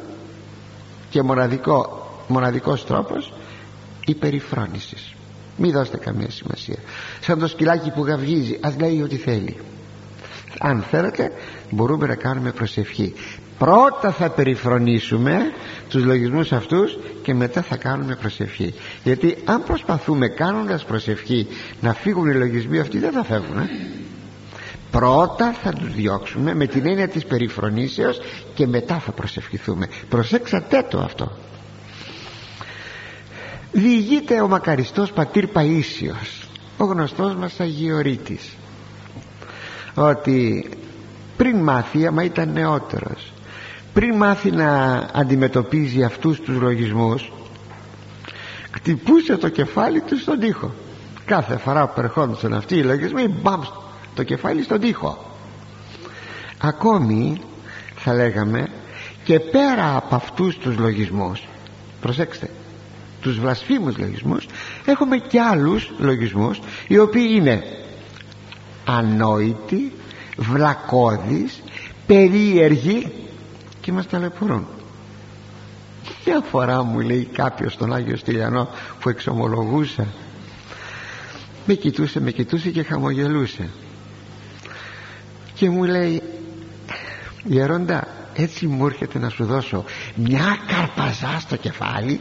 [1.10, 3.32] και μοναδικό, μοναδικός τρόπος
[4.06, 4.96] η περιφρόνηση.
[5.56, 6.76] Μη δώσετε καμία σημασία.
[7.20, 9.56] Σαν το σκυλάκι που γαυγίζει ας λέει ό,τι θέλει.
[10.58, 11.32] Αν θέλετε
[11.70, 13.14] μπορούμε να κάνουμε προσευχή.
[13.58, 15.36] Πρώτα θα περιφρονήσουμε
[15.88, 18.74] τους λογισμούς αυτούς και μετά θα κάνουμε προσευχή.
[19.02, 21.46] Γιατί αν προσπαθούμε κάνοντας προσευχή
[21.80, 23.68] να φύγουν οι λογισμοί αυτοί δεν θα φεύγουν ε;
[24.98, 28.20] Πρώτα θα τους διώξουμε με την έννοια της περιφρονήσεως
[28.54, 29.88] και μετά θα προσευχηθούμε.
[30.08, 31.32] Προσέξατε το αυτό.
[33.72, 38.56] Διηγείται ο μακαριστός πατήρ Παΐσιος ο γνωστός μας Αγιορείτης
[39.94, 40.68] ότι
[41.36, 43.32] πριν μάθει άμα ήταν νεότερος
[43.92, 47.32] πριν μάθει να αντιμετωπίζει αυτούς τους λογισμούς
[48.70, 50.74] χτυπούσε το κεφάλι του στον τοίχο.
[51.24, 53.60] Κάθε φορά που ερχόντουσαν αυτοί οι λογισμοί μπαμ
[54.14, 55.36] το κεφάλι στον τοίχο.
[56.58, 57.40] Ακόμη
[57.96, 58.68] θα λέγαμε
[59.24, 61.42] και πέρα από αυτούς τους λογισμούς
[62.00, 62.50] προσέξτε
[63.20, 64.46] τους βλασφήμους λογισμούς
[64.84, 67.62] έχουμε και άλλους λογισμούς οι οποίοι είναι
[68.84, 69.92] ανόητοι
[70.36, 71.62] βλακώδεις
[72.06, 73.12] περίεργοι
[73.80, 74.66] και μας ταλαιπωρούν.
[76.24, 78.68] Μια φορά μου λέει κάποιος στον Άγιο Στυλιανό
[79.00, 80.06] που εξομολογούσα
[81.66, 83.70] με κοιτούσε με κοιτούσε και χαμογελούσε
[85.54, 86.22] και μου λέει
[87.44, 89.84] Γερόντα έτσι μου έρχεται να σου δώσω
[90.14, 92.20] μια καρπαζά στο κεφάλι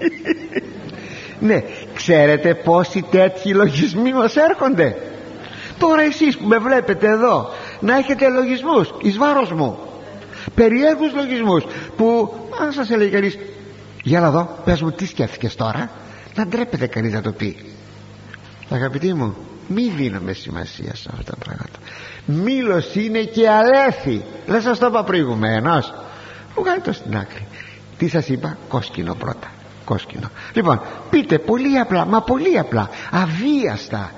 [1.40, 1.62] ναι
[1.94, 4.96] ξέρετε πόσοι τέτοιοι λογισμοί μας έρχονται.
[5.78, 7.50] Τώρα εσείς που με βλέπετε εδώ
[7.80, 9.78] να έχετε λογισμούς εις βάρος μου.
[10.54, 11.64] Περιέργους λογισμούς
[11.96, 13.38] που αν σας έλεγε κανείς
[14.02, 15.90] για να δω πες μου τι σκέφτηκες τώρα
[16.34, 17.56] να ντρέπεται κανείς να το πει
[18.70, 19.36] αγαπητοί μου
[19.74, 21.78] μη δίνουμε σημασία σε αυτά τα πράγματα.
[22.24, 25.94] Μήλος είναι και αλέθη δεν σας το είπα προηγουμένως.
[26.56, 27.46] Βγάλει το στην άκρη.
[27.98, 29.50] Τι σας είπα; Κόσκινο πρώτα.
[29.84, 30.30] Κόσκινο.
[30.52, 34.12] Λοιπόν πείτε πολύ απλά μα πολύ απλά αβίαστα.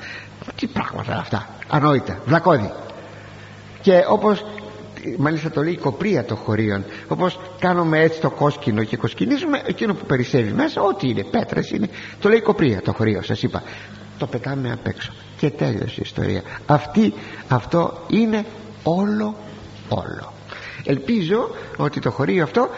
[0.56, 2.18] Τι πράγματα αυτά; Ανόητα.
[2.26, 2.72] Βλακώδη.
[3.82, 4.44] Και όπως
[5.18, 10.06] μάλιστα το λέει κοπρία το χωρίον όπως κάνουμε έτσι το κόσκινο και κοσκινίζουμε εκείνο που
[10.06, 11.88] περισσεύει μέσα ό,τι είναι πέτρες είναι
[12.20, 13.62] το λέει κοπρία το χωρίο σας είπα
[14.18, 15.12] το πετάμε απ' έξω.
[15.36, 16.42] Και τέλειωσε η ιστορία.
[16.66, 17.14] Αυτή
[17.48, 18.44] αυτό είναι
[18.82, 19.34] όλο
[19.88, 20.32] όλο.
[20.84, 22.68] Ελπίζω ότι το χωρίο αυτό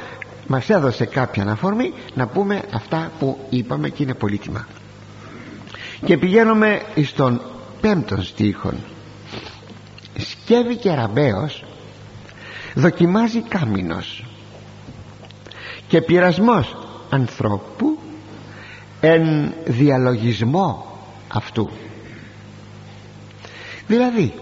[0.47, 4.67] μας έδωσε κάποια αναφορμή να πούμε αυτά που είπαμε και είναι πολύτιμα.
[6.05, 7.43] Και πηγαίνουμε στον
[7.81, 8.75] πέμπτον στίχον.
[10.19, 11.65] Σκεύη και ραμπέος
[12.75, 14.25] δοκιμάζει κάμινος.
[15.89, 16.77] Και πειρασμός
[17.11, 17.99] ανθρώπου
[19.01, 20.94] εν διαλογισμό
[21.35, 21.71] αυτού.
[23.87, 24.33] Δηλαδή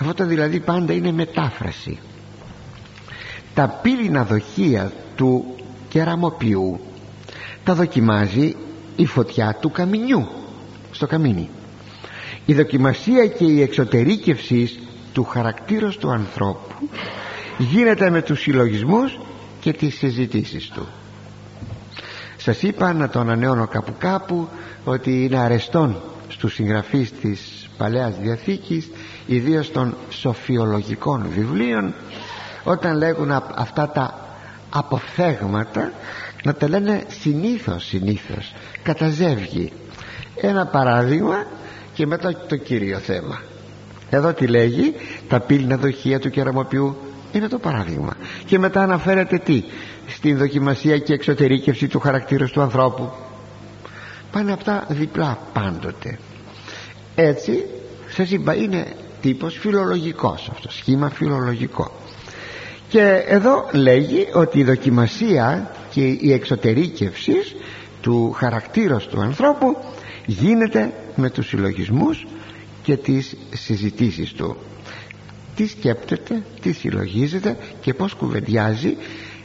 [0.00, 1.98] αυτό το δηλαδή πάντα είναι μετάφραση.
[3.54, 5.54] Τα πύληνα δοχεία του
[5.88, 6.80] κεραμοποιού
[7.64, 8.56] τα δοκιμάζει
[8.96, 10.28] η φωτιά του καμινιού
[10.92, 11.48] στο καμίνι.
[12.46, 14.78] Η δοκιμασία και η εξωτερήκευση
[15.12, 16.88] του χαρακτήρος του ανθρώπου
[17.58, 19.18] γίνεται με τους συλλογισμούς
[19.60, 20.86] και τις συζητήσεις του
[22.42, 24.48] σας είπα να το ανανεώνω κάπου κάπου
[24.84, 28.90] ότι είναι αρεστόν στους συγγραφείς της Παλαιάς Διαθήκης
[29.26, 31.94] ιδίως των σοφιολογικών βιβλίων
[32.64, 34.14] όταν λέγουν αυτά τα
[34.70, 35.92] αποφθέγματα
[36.44, 39.72] να τα λένε συνήθως συνήθως καταζεύγει
[40.40, 41.46] ένα παράδειγμα
[41.94, 43.40] και μετά το κύριο θέμα.
[44.10, 44.94] Εδώ τι λέγει
[45.28, 46.96] τα πύληνα δοχεία του κεραμοποιού.
[47.32, 48.12] Είναι το παράδειγμα.
[48.44, 49.64] Και μετά αναφέρεται τι;
[50.14, 53.10] Στην δοκιμασία και εξωτερήκευση του χαρακτήρου του ανθρώπου.
[54.32, 56.18] Πάνε αυτά διπλά πάντοτε.
[57.14, 57.64] Έτσι
[58.08, 58.86] σας είπα είναι
[59.20, 61.92] τύπος φιλολογικός αυτός σχήμα φιλολογικό.
[62.88, 67.34] Και εδώ λέγει ότι η δοκιμασία και η εξωτερήκευση
[68.00, 69.76] του χαρακτήρος του ανθρώπου
[70.26, 72.26] γίνεται με τους συλλογισμούς
[72.82, 74.56] και τις συζητήσεις του.
[75.56, 78.96] Τι σκέπτεται, τι συλλογίζεται και πως κουβεντιάζει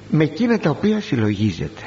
[0.10, 1.82] με εκείνα τα οποία συλλογίζεται.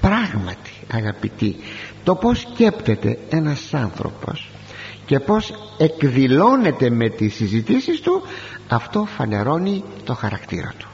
[0.00, 1.56] Πράγματι αγαπητοί
[2.04, 4.50] το πως σκέπτεται ένας άνθρωπος
[5.06, 8.22] και πως εκδηλώνεται με τις συζητήσεις του
[8.68, 10.88] αυτό φανερώνει το χαρακτήρα του.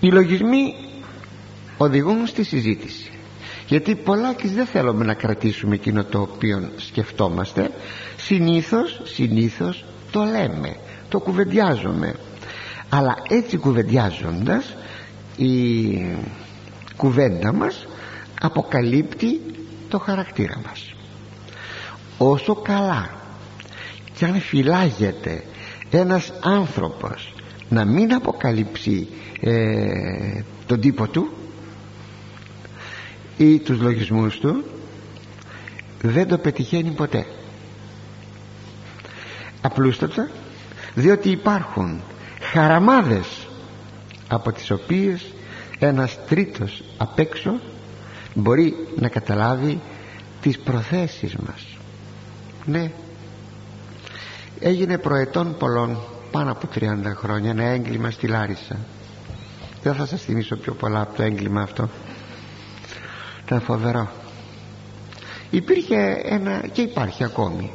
[0.00, 0.74] Οι λογισμοί
[1.76, 3.10] οδηγούν στη συζήτηση
[3.72, 7.70] γιατί πολλάκις δεν θέλουμε να κρατήσουμε εκείνο το οποίο σκεφτόμαστε.
[8.16, 10.76] Συνήθως, συνήθως το λέμε
[11.08, 12.14] το κουβεντιάζουμε.
[12.88, 14.76] Αλλά έτσι κουβεντιάζοντας
[15.42, 16.16] η
[16.96, 17.86] κουβέντα μας
[18.40, 19.40] αποκαλύπτει
[19.88, 20.94] το χαρακτήρα μας.
[22.18, 23.10] Όσο καλά
[24.14, 25.42] και αν φυλάγεται
[25.90, 27.34] ένας άνθρωπος
[27.68, 29.08] να μην αποκαλύψει
[29.40, 31.32] ε, τον τύπο του
[33.36, 34.64] ή τους λογισμούς του
[36.02, 37.26] δεν το πετυχαίνει ποτέ.
[39.60, 40.30] Απλούστατα
[40.94, 42.00] διότι υπάρχουν
[42.40, 43.41] χαραμάδες
[44.28, 45.32] από τις οποίες
[45.78, 47.60] ένας τρίτος απ' έξω
[48.34, 49.80] μπορεί να καταλάβει
[50.40, 51.66] τις προθέσεις μας.
[52.64, 52.90] Ναι.
[54.60, 55.98] Έγινε προετών πολλών
[56.30, 58.76] πάνω από 30 χρόνια ένα έγκλημα στη Λάρισα.
[59.82, 61.88] Δεν θα σας θυμίσω πιο πολλά από το έγκλημα αυτό.
[63.44, 64.08] Ήταν φοβερό.
[65.50, 67.70] Υπήρχε ένα και υπάρχει ακόμη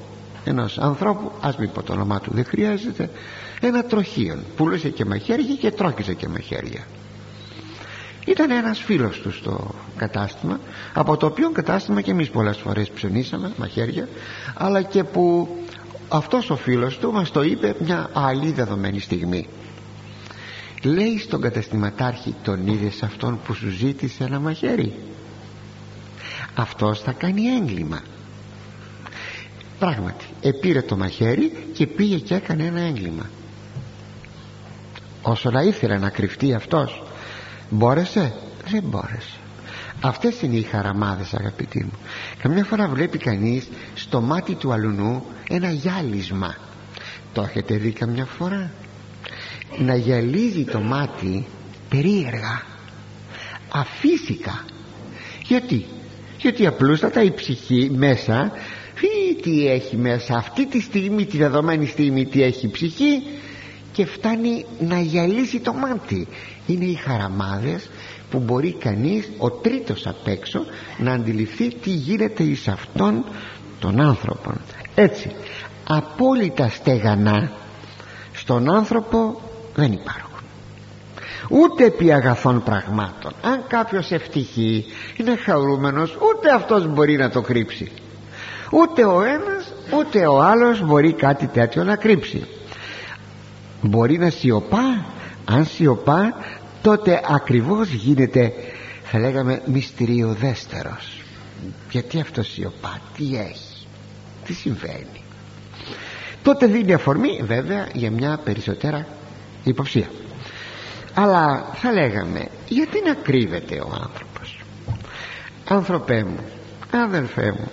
[0.47, 3.09] ενός ανθρώπου ας μην πω το όνομά του δεν χρειάζεται
[3.61, 4.37] ένα τροχείο.
[4.55, 6.83] Πουλούσε και μαχαίρια και τρώκιζε και μαχαίρια
[8.27, 10.59] ήταν ένας φίλος του στο κατάστημα
[10.93, 14.07] από το οποίο κατάστημα και εμείς πολλές φορές ψωνίσαμε μαχαίρια
[14.53, 15.47] αλλά και που
[16.09, 19.47] αυτός ο φίλος του μας το είπε μια άλλη δεδομένη στιγμή.
[20.83, 24.93] Λέει στον καταστηματάρχη τον είδες αυτόν που σου ζήτησε ένα μαχαίρι;
[26.55, 28.01] Αυτός θα κάνει έγκλημα
[29.79, 33.29] πράγματι επήρε το μαχαίρι και πήγε και έκανε ένα έγκλημα.
[35.21, 37.03] Όσο να ήθελε να κρυφτεί αυτός
[37.69, 38.33] μπόρεσε;
[38.69, 39.37] Δεν μπόρεσε.
[40.01, 41.97] Αυτές είναι οι χαραμάδες αγαπητοί μου.
[42.41, 46.55] Καμιά φορά βλέπει κανείς στο μάτι του αλουνού ένα γυάλισμα.
[47.33, 48.71] Το έχετε δει καμιά φορά;
[49.77, 51.45] Να γυαλίζει το μάτι
[51.89, 52.63] περίεργα
[53.69, 54.65] αφύσικα
[55.43, 55.85] γιατί;
[56.37, 58.51] Γιατί απλούστατα η ψυχή μέσα
[59.05, 60.35] ή τι έχει μέσα.
[60.35, 63.23] Αυτή τη στιγμή τη δεδομένη στιγμή τι έχει η ψυχή
[63.91, 66.27] και φτάνει να γυαλίσει το μάτι.
[66.67, 67.89] Είναι οι χαραμάδες
[68.29, 70.59] που μπορεί κανείς ο τρίτος απ' έξω
[70.97, 73.25] να αντιληφθεί τι γίνεται εις αυτόν
[73.79, 74.53] τον άνθρωπο
[74.95, 75.31] έτσι
[75.87, 77.51] απόλυτα στεγανά
[78.33, 79.41] στον άνθρωπο
[79.75, 80.25] δεν υπάρχουν.
[81.49, 83.33] Ούτε επί αγαθών πραγμάτων.
[83.41, 84.85] Αν κάποιος ευτυχεί
[85.17, 87.91] είναι χαρούμενος ούτε αυτός μπορεί να το κρύψει
[88.71, 92.45] ούτε ο ένας ούτε ο άλλος μπορεί κάτι τέτοιο να κρύψει.
[93.81, 95.05] Μπορεί να σιωπά
[95.45, 96.35] αν σιωπά
[96.81, 98.53] τότε ακριβώς γίνεται
[99.03, 101.21] θα λέγαμε μυστηριοδέστερος.
[101.91, 103.87] Γιατί αυτό σιωπά τι έχει
[104.45, 105.23] τι συμβαίνει.
[106.43, 109.07] Τότε δίνει αφορμή βέβαια για μια περισσότερα
[109.63, 110.07] υποψία.
[111.13, 114.59] Αλλά θα λέγαμε γιατί να κρύβεται ο άνθρωπος;
[115.69, 116.39] Άνθρωπέ μου
[116.91, 117.71] αδελφέ μου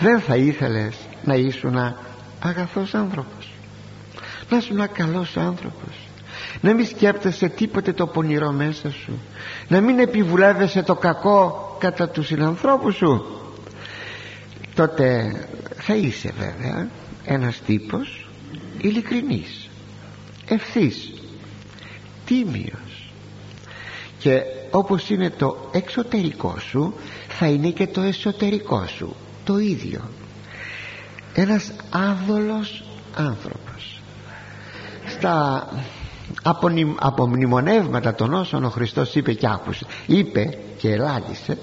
[0.00, 1.94] δεν θα ήθελες να ήσουν
[2.40, 3.52] αγαθός άνθρωπος.
[4.50, 5.94] Να ήσουν καλός άνθρωπος.
[6.60, 9.18] Να μην σκέπτεσαι τίποτε το πονηρό μέσα σου.
[9.68, 13.24] Να μην επιβουλεύεσαι το κακό κατά τους συνανθρώπους σου.
[14.74, 15.34] Τότε
[15.76, 16.88] θα είσαι βέβαια
[17.24, 18.28] ένας τύπος
[18.80, 19.68] ειλικρινής
[20.48, 21.12] ευθύς
[22.26, 23.12] τίμιος.
[24.18, 26.94] Και όπως είναι το εξωτερικό σου
[27.28, 29.16] θα είναι και το εσωτερικό σου
[29.50, 30.00] το ίδιο.
[31.34, 32.84] Ένας άδολος
[33.14, 34.00] άνθρωπος.
[35.06, 35.68] Στα
[36.98, 41.58] απομνημονεύματα των όσων ο Χριστός είπε και άκουσε είπε και ελάλησε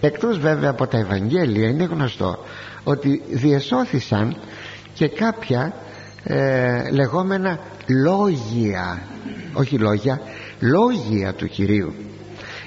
[0.00, 2.38] εκτός βέβαια από τα Ευαγγέλια είναι γνωστό
[2.84, 4.36] ότι διεσώθησαν
[4.94, 5.74] και κάποια
[6.24, 9.02] ε, λεγόμενα λόγια.
[9.52, 10.20] Όχι λόγια
[10.60, 11.94] λόγια του Κυρίου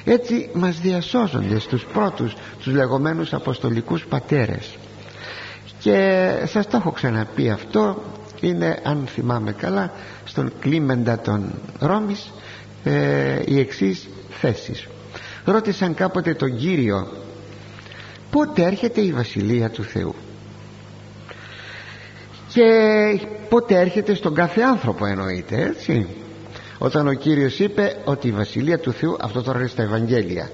[0.04, 4.78] έτσι μας διασώζονται στους πρώτους τους λεγόμενους αποστολικούς πατέρες.
[5.80, 8.04] Και σας το έχω ξαναπεί αυτό
[8.42, 9.92] είναι αν θυμάμαι καλά
[10.26, 12.32] στον κλίμεντα των Ρώμης
[12.84, 14.88] ε, οι εξής θέσεις.
[15.46, 17.08] Ρώτησαν κάποτε τον Κύριο
[18.32, 20.16] πότε έρχεται η Βασιλεία του Θεού;
[22.54, 22.64] Και
[23.50, 26.08] πότε έρχεται στον κάθε άνθρωπο εννοείται έτσι
[26.80, 30.50] όταν ο Κύριος είπε ότι η Βασιλεία του Θεού αυτό τώρα είναι στα Ευαγγέλια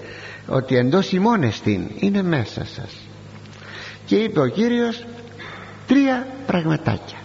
[0.48, 2.92] ότι εντός ημών εστίν είναι μέσα σας.
[4.06, 5.06] Και είπε ο Κύριος
[5.88, 7.18] τρία πραγματάκια.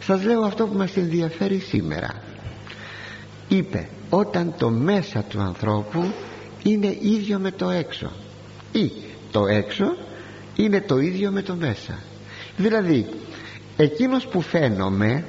[0.00, 2.22] Σας λέω αυτό που μας ενδιαφέρει σήμερα.
[3.48, 6.12] Είπε όταν το μέσα του ανθρώπου
[6.62, 8.10] είναι ίδιο με το έξω
[8.72, 8.92] ή
[9.30, 9.96] το έξω
[10.56, 11.98] είναι το ίδιο με το μέσα
[12.56, 13.06] δηλαδή
[13.76, 15.24] εκείνος που φαίνομαι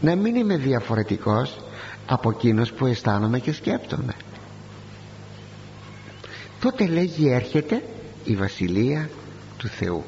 [0.00, 1.60] να μην είμαι διαφορετικός
[2.06, 4.14] από εκείνος που αισθάνομαι και σκέπτομαι.
[6.60, 7.82] Τότε λέγει έρχεται
[8.24, 9.10] η Βασιλεία
[9.56, 10.04] του Θεού.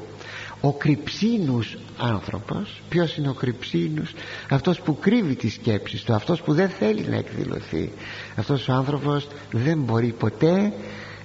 [0.61, 4.13] Ο κρυψίνους άνθρωπος ποιος είναι ο κρυψίνους;
[4.49, 7.91] Αυτός που κρύβει τις σκέψεις του αυτός που δεν θέλει να εκδηλωθεί.
[8.35, 10.73] Αυτός ο άνθρωπος δεν μπορεί ποτέ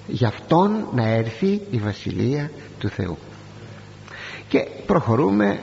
[0.06, 3.18] γι' αυτόν να έρθει η Βασιλεία του Θεού.
[4.48, 5.60] Και προχωρούμε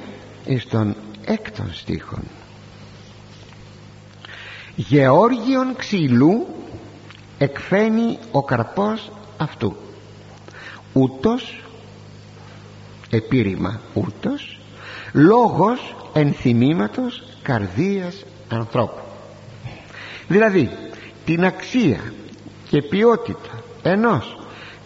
[0.60, 0.96] στον
[1.26, 2.24] έκτον στίχον
[4.76, 6.48] Γεώργιον ξυλού
[7.38, 9.76] εκφαίνει ο καρπός αυτού.
[10.94, 11.64] Ούτως
[13.10, 14.60] επίρρημα ούτως
[15.14, 19.02] λόγος ενθυμήματος καρδίας ανθρώπου.
[20.28, 20.70] Δηλαδή
[21.26, 22.14] την αξία
[22.70, 24.38] και ποιότητα ενός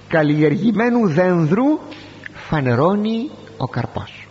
[0.08, 1.80] καλλιεργημένου δένδρου
[2.34, 4.28] φανερώνει ο καρπός.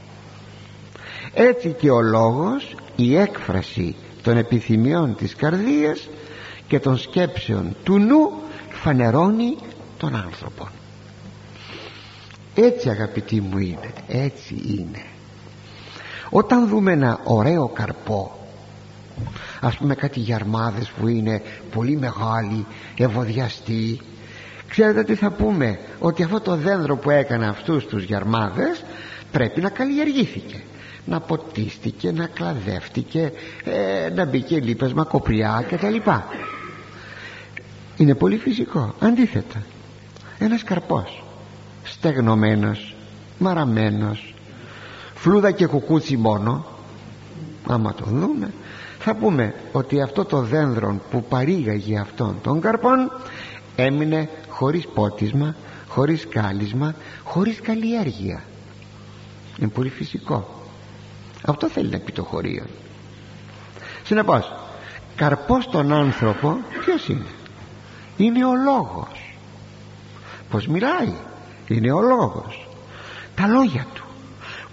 [1.35, 3.97] Έτσι και ο λόγος η έκφραση
[4.27, 6.09] των επιθυμιών της καρδίας
[6.69, 8.31] και των σκέψεων του νου
[8.71, 9.57] φανερώνει
[9.99, 10.69] τον άνθρωπο.
[12.55, 13.93] Έτσι αγαπητοί μου είναι.
[14.09, 15.03] Έτσι είναι.
[16.31, 18.47] Όταν δούμε ένα ωραίο καρπό
[19.61, 21.43] ας πούμε κάτι γιαρμάδες που είναι
[21.75, 22.67] πολύ μεγάλοι
[22.97, 24.01] ευωδιαστοί
[24.69, 28.85] ξέρετε τι θα πούμε; Ότι αυτό το δέντρο που έκανε αυτούς τους γιαρμάδες
[29.33, 30.63] πρέπει να καλλιεργήθηκε
[31.07, 33.33] να ποτίστηκε, να κλαδεύτηκε
[33.65, 36.25] ε, να μπήκε λίπασμα κοπριά και τα λοιπά.
[37.97, 38.95] Είναι πολύ φυσικό.
[39.01, 39.63] Αντίθετα
[40.39, 41.25] ένας καρπός
[41.85, 42.95] στεγνωμένος
[43.39, 44.35] μαραμένος
[45.15, 46.67] φλούδα και κουκούτσι μόνο
[47.67, 48.51] άμα το δούμε
[48.99, 53.11] θα πούμε ότι αυτό το δένδρο που παρήγαγε αυτόν τον καρπόν
[53.77, 55.55] έμεινε χωρίς πότισμα
[55.89, 56.95] χωρίς κάλισμα
[57.25, 58.43] χωρίς καλλιέργεια.
[59.59, 60.56] Είναι πολύ φυσικό
[61.47, 62.65] αυτό θέλει να πει το χωρίο.
[64.05, 64.53] Συνεπώς
[65.17, 67.27] καρπός τον άνθρωπο ποιος είναι;
[68.17, 69.35] Είναι ο λόγος.
[70.51, 71.13] Πως μιλάει;
[71.67, 72.69] Είναι ο λόγος.
[73.35, 74.05] Τα λόγια του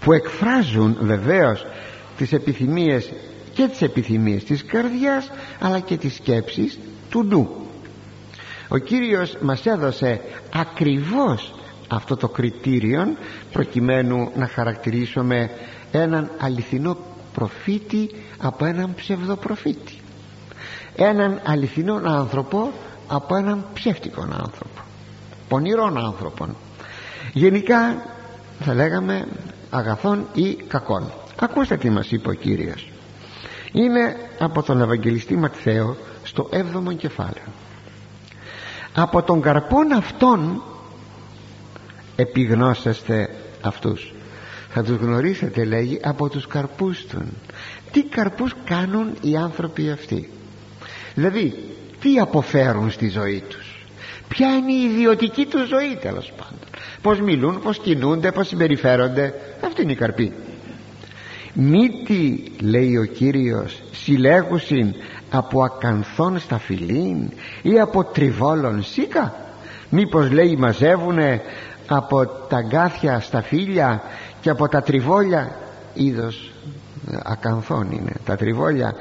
[0.00, 1.66] που εκφράζουν βεβαίως
[2.16, 3.12] τις επιθυμίες
[3.52, 6.78] και τις επιθυμίες της καρδιάς αλλά και τις σκέψεις
[7.10, 7.48] του νου.
[8.68, 10.20] Ο Κύριος μας έδωσε
[10.54, 11.54] ακριβώς
[11.88, 13.16] αυτό το κριτήριο
[13.52, 15.50] προκειμένου να χαρακτηρίσουμε
[15.98, 16.96] έναν αληθινό
[17.34, 20.00] προφήτη από έναν ψευδοπροφήτη.
[20.96, 22.72] Έναν αληθινό άνθρωπο
[23.08, 24.80] από έναν ψεύτικο άνθρωπο.
[25.48, 26.56] Πονηρών άνθρωπον.
[27.32, 28.02] Γενικά
[28.60, 29.26] θα λέγαμε
[29.70, 32.88] αγαθών ή κακών ακούστε τι μας είπε ο Κύριος.
[33.72, 37.52] Είναι από τον Ευαγγελιστή Ματθαίο στο 7ο κεφάλαιο.
[38.94, 40.62] Από τον καρπόν αυτών
[42.16, 44.14] επιγνώσεστε αυτούς
[44.74, 47.22] θα τους γνωρίσετε λέγει από τους καρπούς τους.
[47.92, 50.28] Τι καρπούς κάνουν οι άνθρωποι αυτοί;
[51.14, 51.54] Δηλαδή
[52.00, 53.86] τι αποφέρουν στη ζωή τους;
[54.28, 56.68] Ποια είναι η ιδιωτική τους ζωή τέλος πάντων;
[57.02, 60.32] Πως μιλούν, πως κινούνται, πως συμπεριφέρονται; Αυτή είναι η καρπή.
[61.52, 64.94] Μήτι λέει ο Κύριος συλλέγουσιν
[65.30, 67.30] από ακανθών στα φιλήν
[67.62, 69.34] ή από τριβόλων σίκα;
[69.90, 71.42] Μήπως λέει μαζεύουνε
[71.86, 74.02] από τα γκάθια στα φίλια
[74.44, 75.56] και από τα τριβόλια
[75.94, 76.52] είδος
[77.10, 78.94] ε, ακανθών είναι τα τριβόλια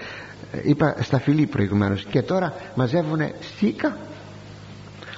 [0.52, 2.04] ε, είπα στα φιλή προηγουμένως.
[2.04, 3.98] Και τώρα μαζεύουνε σίκα.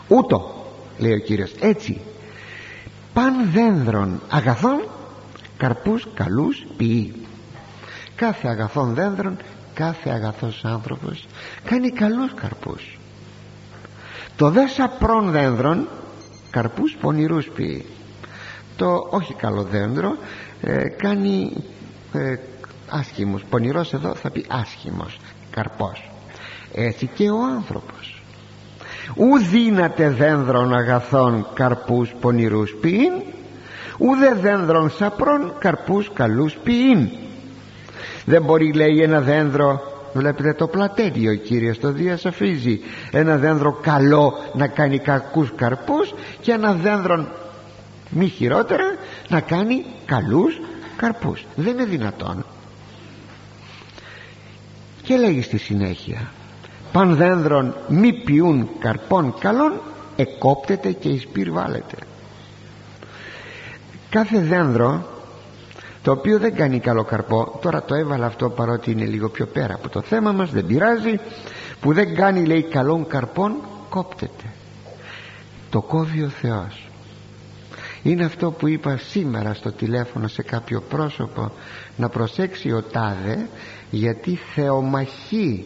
[0.07, 0.65] Ούτω
[0.97, 2.01] λέει ο Κύριος έτσι.
[3.13, 4.87] Παν δένδρων αγαθών
[5.57, 7.13] καρπούς καλούς ποιεί
[8.15, 9.37] κάθε αγαθών δένδρων
[9.73, 11.27] κάθε αγαθός άνθρωπος
[11.63, 12.99] κάνει καλούς καρπούς.
[14.35, 15.87] Το δε σαπρών δένδρων
[16.49, 17.85] καρπούς πονηρούς ποιεί
[18.75, 20.17] το όχι καλό δέντρο
[20.61, 21.51] ε, κάνει
[22.13, 22.35] ε,
[22.89, 23.43] άσχημος.
[23.49, 25.19] Πονηρός εδώ θα πει άσχημος
[25.49, 26.11] καρπός.
[26.73, 28.23] Έτσι και ο άνθρωπος.
[29.15, 33.13] Ου δύναται δένδρων αγαθών καρπούς πονηρούς ποιήν.
[33.97, 37.09] Ουδε δένδρων σαπρών καρπούς καλούς ποιήν.
[38.25, 39.81] Δεν μπορεί λέει ένα δένδρο
[40.13, 42.79] βλέπετε το πλατέριο Κύριε το διασαφίζει.
[43.11, 47.27] Ένα δένδρο καλό να κάνει κακούς καρπούς και ένα δένδρο
[48.09, 48.95] μη χειρότερα
[49.27, 50.59] να κάνει καλούς
[50.95, 51.45] καρπούς.
[51.55, 52.45] Δεν είναι δυνατόν.
[55.01, 56.31] Και λέγει στη συνέχεια
[56.91, 59.81] παν δένδρον μη πιούν καρπών καλών
[60.15, 61.95] εκόπτεται και εις βάλετε
[64.09, 65.07] κάθε δένδρο
[66.01, 69.73] το οποίο δεν κάνει καλό καρπό τώρα το έβαλα αυτό παρότι είναι λίγο πιο πέρα
[69.73, 71.19] από το θέμα μας δεν πειράζει
[71.81, 73.55] που δεν κάνει λέει καλών καρπών
[73.89, 74.43] κόπτεται.
[75.69, 76.84] Το κόβει ο Θεός
[78.05, 81.51] είναι αυτό που είπα σήμερα στο τηλέφωνο σε κάποιο πρόσωπο
[81.97, 83.49] να προσέξει ο τάδε
[83.91, 85.65] γιατί θεομαχεί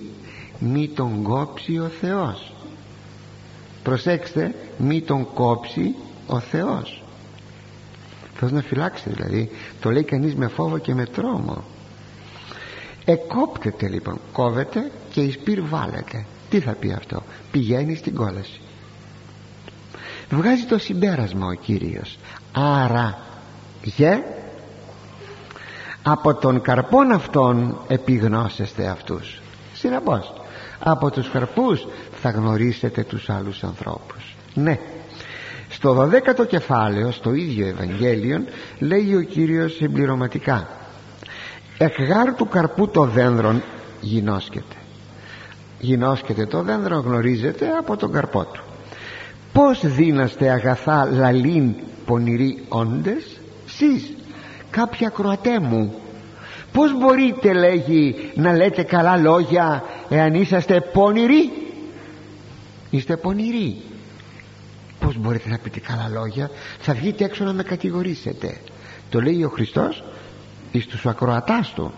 [0.60, 2.54] μη τον κόψει ο Θεός.
[3.84, 5.96] Προσέξτε μη τον κόψει
[6.28, 7.04] ο Θεός.
[8.36, 9.50] Θες να φυλάξει δηλαδή.
[9.82, 11.64] Το λέει κανείς με φόβο και με τρόμο.
[13.06, 14.20] Εκόπτεται λοιπόν.
[14.32, 18.62] Κόβεται και εις βάλετε τι θα πει αυτό; Πηγαίνει στην κόλαση
[20.30, 22.18] βγάζει το συμπέρασμα ο Κύριος.
[22.52, 23.18] Άρα
[23.84, 24.24] γε
[26.04, 29.42] από τον καρπόν αυτών επιγνώσεστε αυτούς.
[29.74, 30.34] Συνεπώς
[30.80, 31.88] από τους καρπούς
[32.22, 34.36] θα γνωρίσετε τους άλλους ανθρώπους.
[34.54, 34.80] Ναι
[35.70, 38.44] στο 12ο κεφάλαιο στο ίδιο Ευαγγέλιο
[38.80, 40.68] λέει ο Κύριος συμπληρωματικά
[41.78, 41.94] εκ
[42.36, 43.64] του καρπού το δένδρον
[44.02, 44.76] γινώσκεται.
[45.80, 48.64] Γινώσκεται το δένδρο γνωρίζετε από τον καρπό του
[49.54, 51.74] πως δίναστε αγαθά λαλήν
[52.06, 54.14] πονηροί όντες; Σεις
[54.70, 55.94] κάποια κροατέ μου
[56.72, 61.52] πως μπορείτε λέγει να λέτε καλά λόγια εάν είσαστε πονηροί;
[62.90, 63.82] Είστε πονηροί.
[65.00, 68.58] Πως μπορείτε να πείτε καλά λόγια; Θα βγείτε έξω να με κατηγορήσετε.
[69.10, 70.04] Το λέει ο Χριστός
[70.72, 71.94] εις τους ακροατάς του.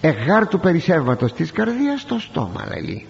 [0.00, 3.06] Εγγάρ του περισσεύματος της καρδίας στο στόμα λέει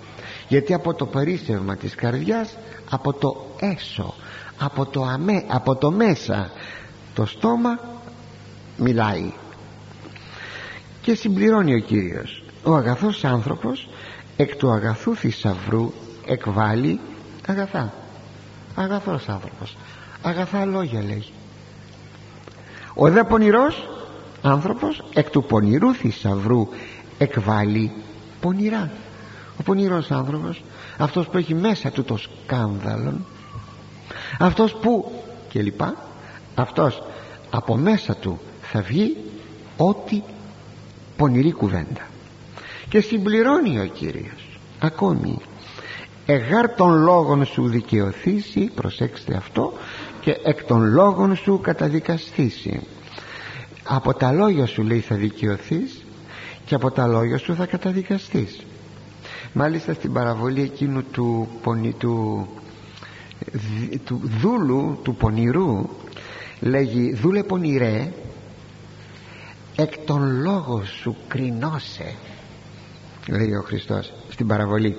[0.50, 2.56] γιατί από το περίσσευμα της καρδιάς
[2.90, 4.14] από το έσω
[4.58, 6.50] από το, αμέ, από το μέσα
[7.14, 7.78] το στόμα
[8.76, 9.32] μιλάει.
[11.02, 12.42] Και συμπληρώνει ο Κύριος.
[12.62, 13.88] Ο αγαθός άνθρωπος
[14.36, 15.92] εκ του αγαθού θησαυρού
[16.26, 17.00] εκβάλλει
[17.46, 17.92] αγαθά.
[18.74, 19.76] Αγαθός άνθρωπος.
[20.22, 21.24] Αγαθά λόγια λέει
[22.94, 23.88] ο δε πονηρός
[24.42, 26.68] άνθρωπος εκ του πονηρού θησαυρού
[27.18, 27.92] εκβάλλει
[28.40, 28.90] πονηρά
[29.60, 30.62] ο πονηρός άνθρωπος
[30.98, 33.20] αυτός που έχει μέσα του το σκάνδαλο
[34.38, 35.12] αυτός που
[35.48, 35.94] και λοιπά
[36.54, 37.02] αυτός
[37.50, 39.16] από μέσα του θα βγει
[39.76, 40.22] ό,τι
[41.16, 42.08] πονηρή κουβέντα.
[42.88, 45.38] Και συμπληρώνει ο Κύριος ακόμη.
[46.26, 49.72] Εγάρ των λόγων σου δικαιωθήσει προσέξτε αυτό
[50.20, 52.80] και εκ των λόγων σου καταδικαστήσει
[53.84, 56.04] από τα λόγια σου λέει θα δικαιωθείς
[56.64, 58.58] και από τα λόγια σου θα καταδικαστείς
[59.52, 61.48] μάλιστα στην παραβολή εκείνου του,
[61.98, 62.48] του,
[64.04, 65.88] του δούλου του πονηρού
[66.60, 68.12] λέγει δούλε πονηρέ
[69.76, 72.14] εκ των λόγων σου κρινώσε
[73.28, 74.96] λέει ο Χριστός στην παραβολή.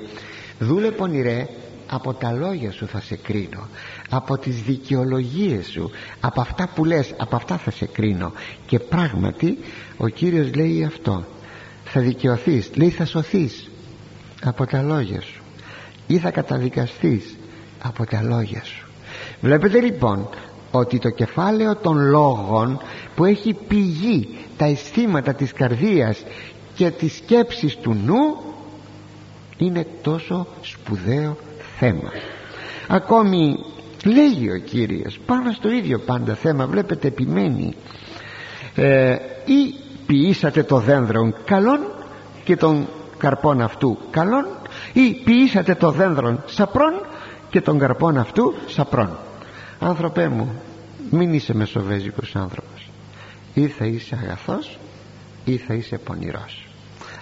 [0.60, 1.48] Δούλε πονηρέ
[1.88, 3.68] από τα λόγια σου θα σε κρίνω
[4.10, 8.32] από τις δικαιολογίες σου από αυτά που λες από αυτά θα σε κρίνω
[8.66, 9.58] και πράγματι
[9.98, 11.26] ο Κύριος λέει αυτό
[11.84, 13.71] θα δικαιωθείς λέει θα σωθείς
[14.44, 15.42] από τα λόγια σου.
[16.08, 17.38] Ή θα καταδικαστείς
[17.84, 18.88] από τα λόγια σου.
[19.42, 20.30] Βλέπετε λοιπόν
[20.72, 22.80] ότι το κεφάλαιο των λόγων
[23.16, 26.24] που έχει πηγή τα αισθήματα της καρδίας
[26.76, 28.36] και τις σκέψεις του νου
[29.58, 31.38] είναι τόσο σπουδαίο
[31.78, 32.12] θέμα.
[32.88, 33.56] Ακόμη
[34.06, 37.76] λέγει ο Κύριος πάνω στο ίδιο πάντα θέμα βλέπετε επιμένει
[38.76, 39.16] ε,
[39.46, 39.74] ή
[40.06, 41.80] ποιήσατε το δένδρον καλόν
[42.44, 42.88] και τον
[43.22, 44.46] καρπόν αυτού καλόν
[44.94, 46.94] ή ποιήσατε το δένδρον σαπρόν
[47.50, 49.18] και τον καρπόν αυτού σαπρόν
[49.80, 50.62] άνθρωπέ μου
[51.10, 52.90] μην είσαι μεσοβέζικος άνθρωπος.
[53.54, 54.80] Ή θα είσαι αγαθός
[55.46, 56.68] ή θα είσαι πονηρός.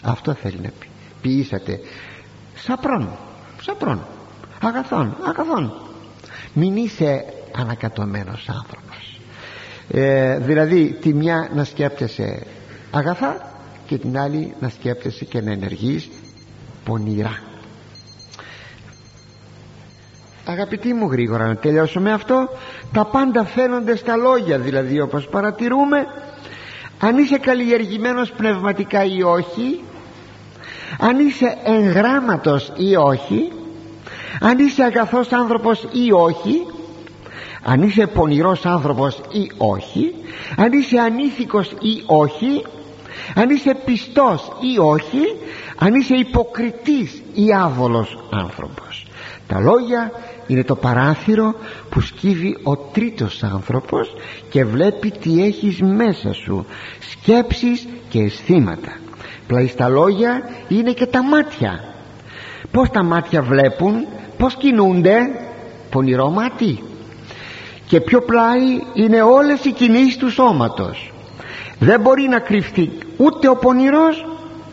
[0.03, 0.87] Αυτό θέλει να πει.
[1.21, 1.79] Ποιήσατε
[2.55, 3.09] σαπρόν
[3.61, 4.05] σαπρόν
[4.61, 5.73] αγαθών αγαθών.
[6.53, 7.25] Μην είσαι
[7.55, 9.19] ανακατωμένος άνθρωπος.
[9.91, 12.45] Ε, δηλαδή τη μια να σκέπτεσαι
[12.91, 13.51] αγαθά
[13.89, 16.09] και την άλλη να σκέπτεσαι και να ενεργείς
[16.85, 17.39] πονηρά.
[20.45, 22.49] Αγαπητοί μου γρήγορα να τελειώσουμε αυτό.
[22.93, 25.97] Τα πάντα φαίνονται στα λόγια δηλαδή όπως παρατηρούμε.
[26.99, 29.83] Αν είσαι καλλιεργημένος πνευματικά ή όχι
[30.99, 33.51] αν είσαι εγγράμματος ή όχι
[34.39, 36.65] αν είσαι αγαθός άνθρωπος ή όχι
[37.63, 40.13] αν είσαι πονηρός άνθρωπος ή όχι
[40.57, 42.63] αν είσαι ανήθικος ή όχι
[43.35, 45.21] αν είσαι πιστός ή όχι
[45.77, 49.05] αν είσαι υποκριτής ή άβολος άνθρωπος.
[49.47, 50.11] Τα λόγια
[50.47, 51.55] είναι το παράθυρο
[51.89, 54.13] που σκύβει ο τρίτος άνθρωπος
[54.49, 56.65] και βλέπει τι έχεις μέσα σου
[56.99, 58.99] σκέψεις και αισθήματα.
[59.47, 61.83] Πλάι στα λόγια είναι και τα μάτια.
[62.71, 64.07] Πως τα μάτια βλέπουν
[64.37, 65.17] πως κινούνται
[65.89, 66.83] πονηρό μάτι.
[67.87, 71.11] Και πιο πλάι είναι όλες οι κινήσεις του σώματος
[71.79, 74.25] δεν μπορεί να κρυφτεί ούτε ο πονηρός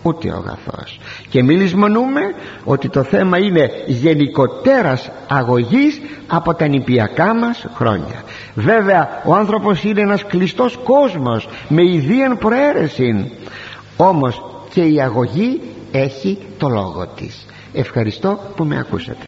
[0.02, 1.00] ούτε ο αγαθός.
[1.28, 2.20] Και μη λησμονούμε
[2.64, 8.22] ότι το θέμα είναι γενικότερας αγωγής από τα νηπιακά μας χρόνια.
[8.54, 13.32] Βέβαια ο άνθρωπος είναι ένας κλειστός κόσμος με ιδίαν προαίρεση
[13.96, 14.42] όμως
[14.72, 15.60] και η αγωγή
[15.92, 17.46] έχει το λόγο της.
[17.72, 19.24] Ευχαριστώ που με ακούσατε